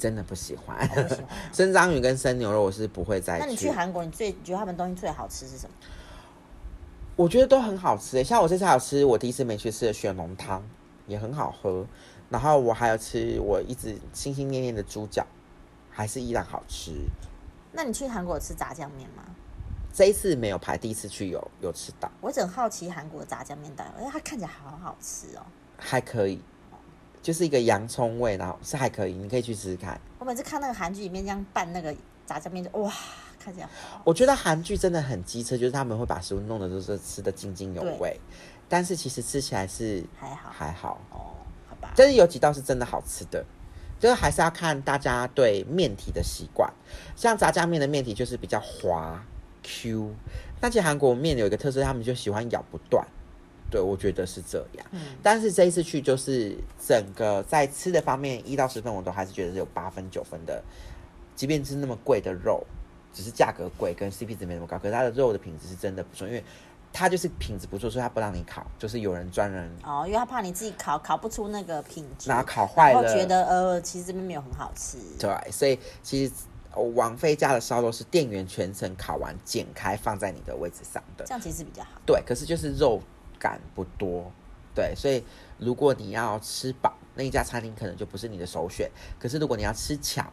[0.00, 0.88] 真的不喜欢，
[1.52, 3.44] 生章鱼跟生牛肉我是不会再去。
[3.44, 5.74] 那你去韩国，你最你觉得他们东西最好吃是什么？
[7.16, 10.62] 我觉得都很好吃耶，像我这次还有吃我第一次没去吃的雪浓汤，
[11.06, 11.86] 也很好喝。
[12.30, 15.26] 然后我还有吃我一直心心念念的猪脚，
[15.90, 16.92] 还是依然好吃。
[17.72, 19.22] 那你去韩国有吃炸酱面吗？
[19.92, 25.44] 这一次没有排，第一次去有有吃到，我很好奇韩国的炸酱面到底，因为它看起来好好吃哦。
[25.76, 26.40] 还可以，
[27.22, 30.00] 就是一个洋葱味，然后是还可以，你可以去试试看。
[30.18, 31.94] 我每次看那个韩剧里面这样拌那个
[32.26, 32.92] 炸酱面，就哇，
[33.38, 38.18] 看起来好我觉得韩剧真的很机车，就是他们会把食物弄得都是吃的津津有味，
[38.68, 41.00] 但是其实吃起来是还好还好。
[41.10, 41.36] 哦，
[41.68, 41.92] 好吧。
[41.96, 43.44] 但是有几道是真的好吃的，
[43.98, 46.72] 就是还是要看大家对面体的习惯。
[47.16, 49.22] 像炸酱面的面体就是比较滑
[49.62, 50.14] Q，
[50.58, 53.06] 但其实韩国面有一个特色，他们就喜欢咬不断。
[53.70, 54.86] 对，我觉得是这样。
[54.90, 60.62] 嗯但是这一次去，就是整个在吃的方面，一到十分，我都还是觉得是有八分九分的。
[61.36, 62.62] 即便是那么贵的肉，
[63.14, 66.44] 只是价格贵，跟 CP 值没那么高，可是它的肉的品质是真的不错，因为
[66.92, 74.98] 它就是品质不错，所以它不让你烤，就是有人专人哦，因为他怕你自己烤烤不出那个品质，然后烤坏了，然后觉得呃，其实这边没有很好吃。
[75.18, 76.32] 对，所以其实
[76.74, 81.90] 呃王菲家的烧肉是店员全程烤完剪开放在你的位置上的这，样其实比较好。
[82.04, 83.00] 对，可是就是肉
[83.40, 84.30] 感不多，
[84.74, 85.24] 对，所以
[85.58, 88.88] 如果你要吃饱，那一家餐厅可能就不是你的首选。
[89.18, 90.24] 可是如果你要吃巧，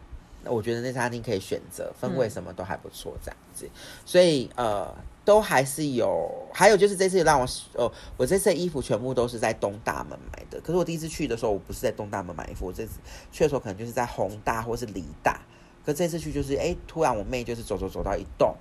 [0.44, 3.68] 那我觉得那家餐厅可以选择，氛围什么都还不错，这样子。
[4.06, 4.94] 所以呃，
[5.26, 6.30] 都还是有。
[6.54, 10.60] 还有就是这次让我哦，我这次的衣服全部都是在东大门买的。
[10.62, 13.00] 可是我第一次去的时候，我不是在东大门买衣服，我这次
[13.32, 15.42] 去的时候可能就是在宏大或是梨大。
[15.86, 18.54] 可这次去就是哎，突然我妹就是走走走到一栋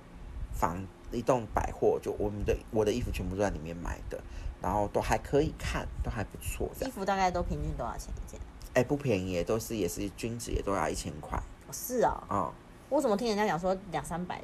[0.53, 0.81] 房
[1.11, 4.17] 一栋百货，就我们的我的衣服全部都在里面买的，
[4.61, 6.89] 然后都还可以看，都还不错这样。
[6.89, 8.39] 衣服大概都平均多少钱一件？
[8.73, 11.37] 哎，不便宜耶，都是也是均值也都要一千块
[11.67, 12.53] 哦是哦，啊、
[12.89, 14.41] 我怎么听人家讲说两三百？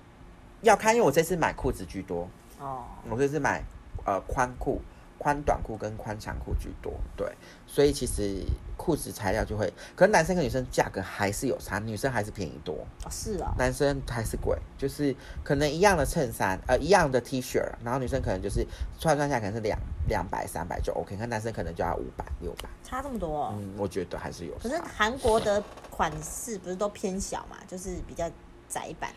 [0.62, 2.28] 要看，因为我这次买裤子居多，
[2.60, 3.64] 哦，我这次买
[4.06, 4.82] 呃宽裤、
[5.18, 7.32] 宽短裤跟宽长裤居多，对，
[7.66, 8.44] 所以其实
[8.76, 12.74] 裤子材料就会，可能男生跟女生价格还是有差，女生还是便宜多，
[13.06, 18.66] 哦是哦，男生还是贵，就是可能一样的衬衫，呃，一样的 T 恤，然后女生可能就是
[19.00, 23.56] 穿穿下来可能是两两百、三百就 OK，可男生可能就要五百、六百，差这么多哦。
[23.58, 24.78] 嗯，我觉得还是有可是。
[24.82, 28.30] 韩国的款式不是都偏小嘛，就是比较
[28.68, 29.10] 窄版。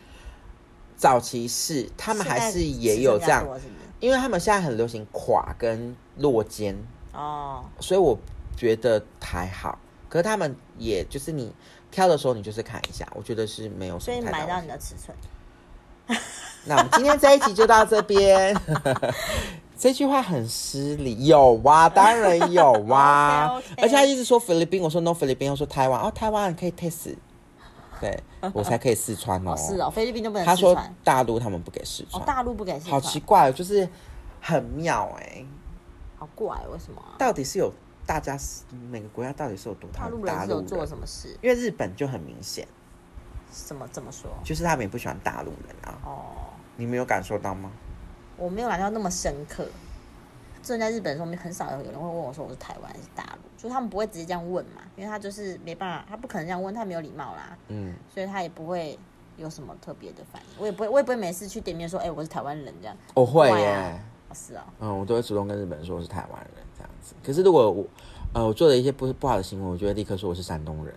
[0.97, 3.47] 早期是他们还是也有这样？
[4.01, 6.77] 因为他们现在很流行垮跟落肩，
[7.13, 8.19] 哦，所以我
[8.57, 9.79] 觉得还好。
[10.09, 11.53] 可是他们也就是你
[11.91, 14.61] 挑的时候，你就是看一下，我觉得是没有什所以么太大买到。
[14.61, 15.17] 你的尺寸。
[16.65, 18.57] 那我们今天这一集就到这边。
[19.79, 27.15] 这句话很失礼，有啊，当然有啊 OK，OK 而且他一直说菲律宾，我说 no 菲律宾，我说台湾，哦，台湾可以 test，
[28.01, 28.23] 对
[28.55, 29.53] 我才可以试穿哦。
[29.53, 30.95] 哦，是哦，菲律宾都不能他说试穿。
[31.05, 33.89] 大陆他们不给试哦穿，，大陆不给试穿好，奇怪哦，就是
[34.41, 35.45] 很妙哎、
[36.19, 37.17] 好怪，为什么啊？
[37.19, 37.73] 到底是有
[38.07, 40.87] 大家是每个国家到底是有多讨大陆厌大陆人是有做人？
[40.87, 41.37] 什么事？
[41.43, 42.67] 因为日本就很明显，
[43.51, 44.31] 怎么怎么说？
[44.45, 46.25] 就是他们也不喜欢大陆人啊，哦，
[46.77, 47.71] 你没有感受到吗？
[48.37, 49.67] 我没有感觉到那么深刻。
[50.63, 58.99] 之前在日本的时候，很少有人会问我说我是台湾还是大陆，就他们不会直接这样问嘛，因为他就是没办法，他不可能这样问，太没有礼貌啦，嗯，所以他也不会
[59.37, 60.49] 有什么特别的反应。
[60.59, 62.97] 我也不会，我也不会每次去店面说，哎、我是台湾人这样。
[63.15, 67.11] 我会耶，啊哦是啊、嗯，我都会主动跟日本人说我是台湾人这样子。
[67.11, 67.15] 子。
[67.25, 67.85] 可是如果我
[68.33, 70.95] 呃我做了一些不不好的行为，我就会立刻说我是山东人。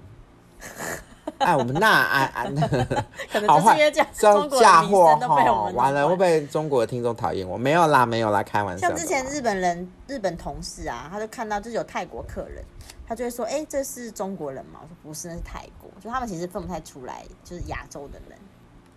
[1.45, 2.45] 哎，我们那哎哎，
[3.31, 7.57] 可能好坏就是因为这样，嫁祸声都被我哈，们完了会弄不会中国的听众讨厌我？
[7.57, 8.89] 没有啦，没有啦，开玩笑。
[8.89, 12.63] 像之前日本人、日本同事啊，他就看到就是有泰国客人，
[13.07, 18.37] 他就会说：“哎、这是中国人吗？”我说：“不是，那是泰国。”就他们其实分不太出来，就是亚洲的人。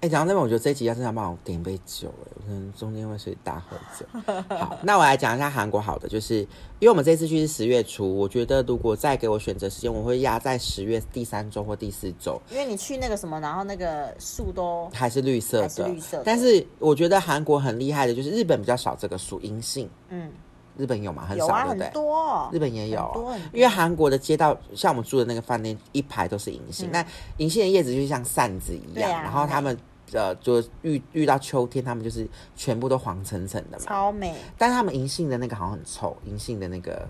[0.02, 4.32] 哎，讲到那边，我觉得这一集要真的要帮我点一杯酒，哎，我可能中间会随大喝酒。
[4.56, 6.48] 好，那我来讲一下韩国好的，就是因
[6.80, 15.88] 为我们这次去是十月初，我觉得如果再给我选择时间，我会压在十月第三周或第四周，因为你去那个什么，然后那个树都还是绿色还是的。
[15.90, 20.32] 绿色的但是我觉得韩国很厉害的，就是日本比较少这个树银杏，嗯
[20.76, 21.24] 日本有吗？
[21.28, 21.90] 很少，对不对？
[21.90, 26.90] 多哦、日本也有很多很多因为韩国的街道，像我们住的那个饭店，一排都是银杏。
[26.90, 29.78] 那银杏的叶子就像扇子一样，然后他们
[30.12, 33.84] 呃，就遇遇到秋天，他们就是全部都黄橙橙的嘛。
[33.84, 37.08] 超美，但是他们银杏的那个好像很臭，银杏的那个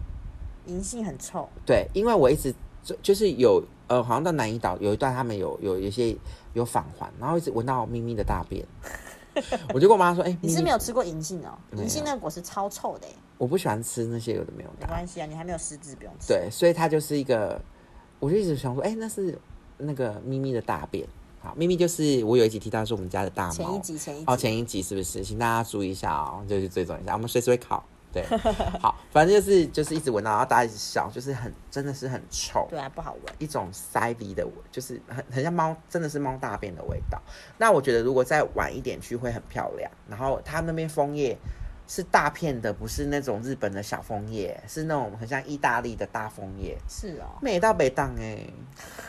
[0.66, 6.16] 银杏很臭，对，因为我一直就就是有呃，好像到南怡岛有一段他们有有有一些
[6.54, 8.64] 有返还，然后一直闻到咪咪的大便，
[9.74, 11.58] 我就跟我妈说，哎、你是没有吃过银杏哦？
[11.76, 14.76] 银杏那个果实超臭的耶，我不喜欢吃那些有的没有的。
[14.80, 16.28] 没关系啊，你还没有失智，不用吃。
[16.28, 17.60] 对，所以它就是一个，
[18.20, 19.36] 我就一直想说，哎、那是
[19.78, 21.06] 那个咪咪的大便。
[21.42, 23.52] 好，秘密就是我有一集提到是我们家的大猫。
[23.52, 25.22] 前一集，前一集，哦，前一集是不是？
[25.22, 27.84] 请大家注意一下哦，就是追踪一下，我们随时会考。
[28.12, 28.22] 对，
[28.78, 32.66] 好，反正就是就是一直闻到，然后大家一直笑，就是很真的是很臭。
[32.68, 33.34] 对啊，不好闻。
[33.38, 37.20] 一种塞鼻的味，就是很很像猫，真的是猫大便的味道。
[37.58, 39.90] 那我觉得如果再晚一点去会很漂亮。
[40.08, 41.36] 然后它那边枫叶
[41.88, 48.38] 是大片的，不是那种日本的小枫叶，是那种很像意大利的大枫叶，是哦，美到北当哎，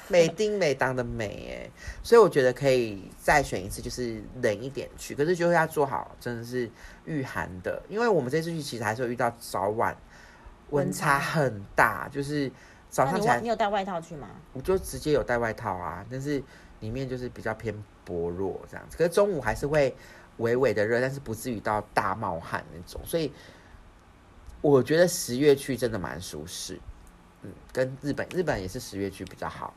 [0.10, 1.70] 美丁美当的美哎。
[2.02, 6.70] 所以我觉得可以再选一次，就是冷一点去，可是就是要做好真的是
[7.06, 9.96] 御寒的，因为我们这次去其实还是有遇到早晚
[10.72, 12.52] 温差很大，就是
[12.90, 14.28] 早上起来你你有带外套去吗？
[14.52, 16.44] 我就直接有带外套啊，但是
[16.80, 18.98] 里面就是比较偏薄弱这样子。
[18.98, 19.96] 可是中午还是会
[20.38, 23.02] 微微的热，但是不至于到大冒汗那种。
[23.06, 23.32] 所以
[24.62, 26.80] 我觉得十月去真的蛮舒适。
[27.42, 29.74] 嗯，跟日本日本也是十月去比较好。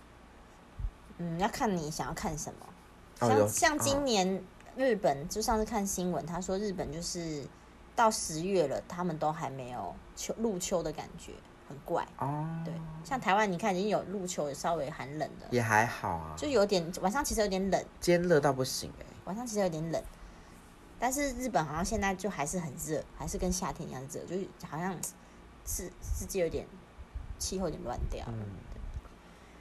[1.18, 2.66] 嗯，要看你想要看什么。
[3.20, 4.44] 哦像像哦今年
[4.76, 7.42] 日本，就上次看新闻，他说日本就是
[7.94, 11.32] 到十月了，他们都还没有秋入秋的感觉，
[11.68, 12.07] 很怪。
[12.18, 20.02] 哦，对，像台湾你看已经有入秋，稍微寒冷的，也还好啊，就有点晚上其实有点冷，今天热到不行哎、晚上其实有点冷。
[20.99, 24.94] 但是日本好像现在就还是很热，还是跟夏天一样热，就是好像
[25.64, 26.66] 世世界有点
[27.38, 28.24] 气候有点乱掉。
[28.28, 28.44] 嗯。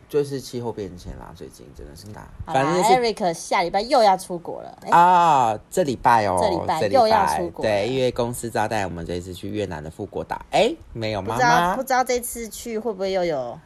[0.08, 13.60] 就是气候变迁啦，最近真的是大，好啦反正就是，Eric 下礼拜又要出国了，哎、啊，这礼拜哦，这礼拜又要出国对，因为公司招待我们这一次去越南的富国岛，哎，没有妈不知道妈不，知道这次去会不会又有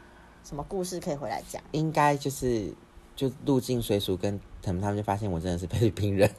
[0.46, 1.62] 什么故事可以回来讲？
[1.72, 2.74] 应该就是
[3.18, 6.32] 就入境随俗跟他们，他们就发现我真的是菲律宾人，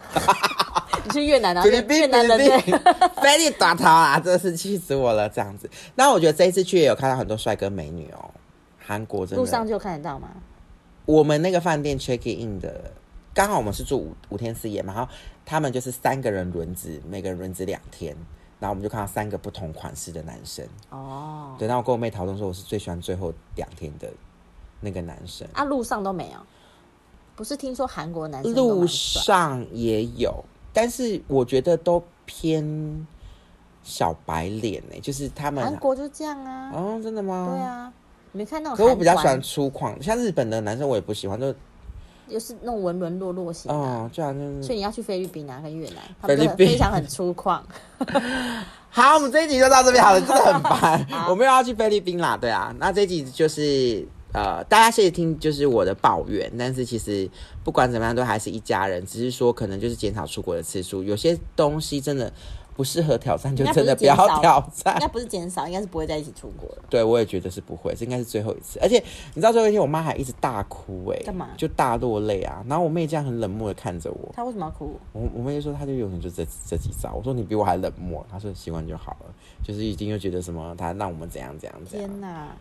[1.05, 2.79] 你去越南，然后就菲律宾越南人菲律对宾
[3.23, 5.69] 菲律大头啊，真的是气死我了，这样子。
[5.95, 8.31] 那我觉得这一次去也有看到很多帅哥美女哦，
[8.79, 10.29] 韩国真的路上就看得到吗？
[11.07, 12.93] 我们那个饭店 check in 的，
[13.35, 15.11] 刚好我们是住五五天四夜嘛，然后
[15.45, 18.17] 他们就是三个人轮值，每个人轮值两天，
[18.61, 20.65] 然后我们就看到三个不同款式的男生。
[20.91, 24.09] 哦，对，然后我跟我妹讨论说，我是最喜欢最后两天的
[24.81, 25.49] 那个男生。
[25.53, 26.39] 啊，路上都没有。
[27.35, 33.07] 不是听说韩国男生路上也有，但是我觉得都偏
[33.83, 37.49] 小白脸呢、就是他们韩国就这样啊，哦，真的吗？
[37.51, 37.61] 对。
[37.61, 37.93] 啊，
[38.33, 41.53] 没看那种可我比较喜欢粗犷，像日本的男生我也不喜欢，就
[42.29, 43.77] 就是那种文文弱弱型啊。
[43.77, 47.61] 哦，这样就是所以你要去菲律宾啊，跟越南，菲律宾非常很粗犷。
[48.91, 51.05] 好，我们这一集就到这边好了，真的很烦。
[51.29, 52.73] 我们又要去菲律宾啦，对啊。
[52.79, 57.29] 那这一集就是呃，大家谢谢听，就是我的抱怨，但是其实
[57.65, 62.33] 不管怎么样，都还是一家人，只是说可能就是减少出国的次数，有些东西真的
[62.77, 65.09] 不适合挑战，就真的不要挑应该。
[65.09, 66.85] 不是减少，应该是不会在一起出国了。
[66.89, 68.79] 对，我也觉得是不会，这应该是最后一次。
[68.81, 69.03] 而且
[69.35, 72.65] 你知道最后一天，我妈还一直大哭、哎，干嘛就大落泪啊。
[72.69, 74.99] 然后我妹这样很冷漠的看着我，她为什么要哭？
[75.13, 77.13] 我我妹就说她就永远就这这几招。
[77.15, 82.09] 我说你比我还冷漠，她说习惯就好了，就是已经又觉得什么她让我们怎样怎样怎样。
[82.09, 82.57] 天哪，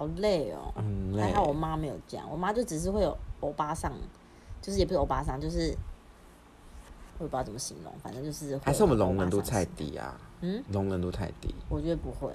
[0.00, 0.72] 好累哦。
[1.14, 3.92] 还好我妈没有这样，我妈就只是会有欧巴桑，
[4.62, 5.76] 就是也不是欧巴桑，就是
[7.18, 10.18] 我也不知道怎么形容，反正就是还是我们有容忍度太低啊？
[10.40, 11.54] 嗯，容忍度太低。
[11.68, 12.32] 我觉得不会。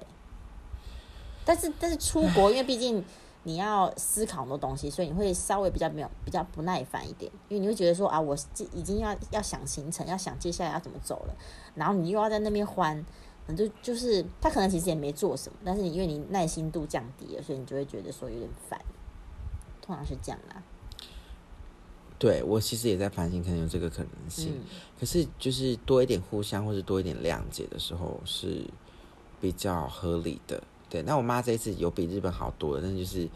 [1.44, 3.04] 但是但是出国，因为毕竟
[3.42, 11.36] 你要思考很多东西，所以你会稍微比较没有比较不耐烦一点，因为你会觉得说啊，我这已经要要想行程，要想接下来要怎么走了，
[11.74, 13.06] 然后你又要在那边欢，那
[13.54, 18.80] 就就是他可能其实也没做什么，但是你因为你耐心度降低了，所以你就会觉得说有点烦。
[19.82, 20.64] 通常是这样啦。
[22.18, 24.54] 对我其实也在反省，可能有这个可能性。
[24.56, 24.64] 嗯，
[24.98, 28.64] 可是就是多一点互相，或者多一点谅解的时候是
[29.42, 30.64] 比较合理的。
[30.90, 33.28] 对，那我妈这一次有比日本好多了，但就是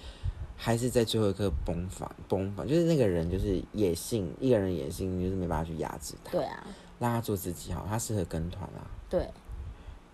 [0.55, 6.65] 还是在最后一刻崩房崩房，就是那个人就是野性，一个人野性，就是没办法去压制他，对啊，
[6.99, 8.87] 让他做自己好，他适合跟团啊。
[9.09, 9.29] 对，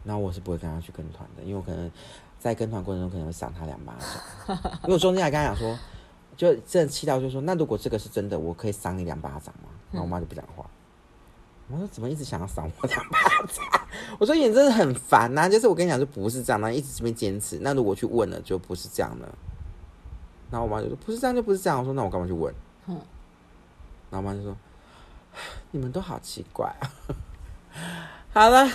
[0.05, 1.91] 然后我是不会跟他去跟团的，因为我可能
[2.39, 5.77] 在跟团过程中可能会赏他两巴掌， 因为我中间还跟他讲说，
[6.37, 9.69] 就真的气到就说，那如果这个是真的，我可以赏你两巴掌吗？
[9.91, 10.65] 然后我妈就不讲话。
[11.67, 13.65] 我说怎么一直想要赏我两巴掌？
[14.19, 17.57] 我说你真的很烦呐、就是我跟你讲就不是这样，然后一直这边坚持。
[17.61, 19.27] 那如果去问了就不是这样的，
[20.51, 21.79] 然后我妈就说不是这样就不是这样。
[21.79, 22.53] 我说那我干嘛去问？
[22.87, 22.95] 嗯
[24.11, 24.55] 然后我妈就说
[25.71, 26.85] 你们都好奇怪啊。
[28.31, 28.69] 好了，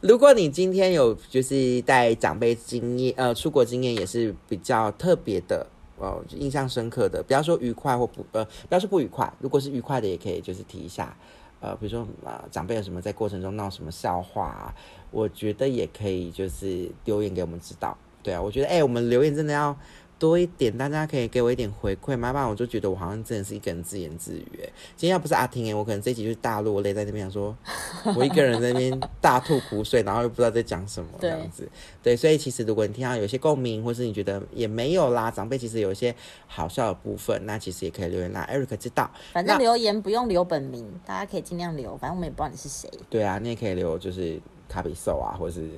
[0.00, 5.66] 如果你今天有就是带长辈经验，呃，出国经验也是比较特别的，
[5.98, 11.16] 呃，就印象深刻的，不要说愉快或不，呃，不要说不愉快，如果是愉快的，也可以就是提一下，
[11.60, 14.74] 呃，比如说呃，长辈有什么在过程中闹什么笑话、
[15.10, 17.96] 我觉得也可以就是留言给我们知道。
[18.22, 19.74] 对啊，我觉得哎、我们留言真的要
[20.18, 24.60] 多一点，大家可以给我一点回馈，麻烦我就觉得我好像真的是一个人自言自语。
[24.62, 27.56] 哎今天要不是阿婷哎，我可能这一集就是大落泪在那边想说，
[28.16, 31.68] 我一个人在那边大吐苦水，然后又不知道在讲什么这对样子。
[32.02, 36.14] 对，所以其实如果你听到有些共鸣，或是你觉得也没有啦，长辈其实有一些
[36.46, 39.08] 好笑的部分，那其实也可以留言让 Eric 知道。
[39.32, 42.90] 反正留言不用留本名，大家可以尽量留，反正我们也不知道你是谁。
[43.08, 45.68] 对啊，你也可以留就是卡比兽啊，或者是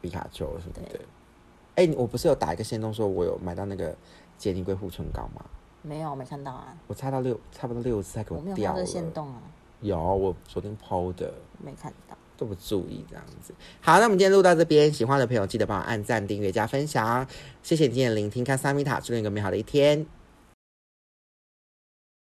[0.00, 0.98] 皮卡丘什么的
[1.74, 1.86] 对。
[1.86, 3.96] 哎、我不是有打一个线动说我有买到那个
[4.38, 5.44] 杰尼龟护唇膏吗？
[5.82, 8.84] 没有，我没看到啊，我擦到六差不多六次，才给我掉了。
[9.80, 11.32] 有，我昨天抛的。
[11.62, 12.16] 没看到。
[12.36, 13.54] 都不注意这样子。
[13.80, 17.24] 好，那我们今天录到这边，喜欢的朋友记得帮我按赞、订阅、加分享，
[17.62, 20.04] 谢谢你今天的聆听，看萨米塔，祝你有个美好的一天，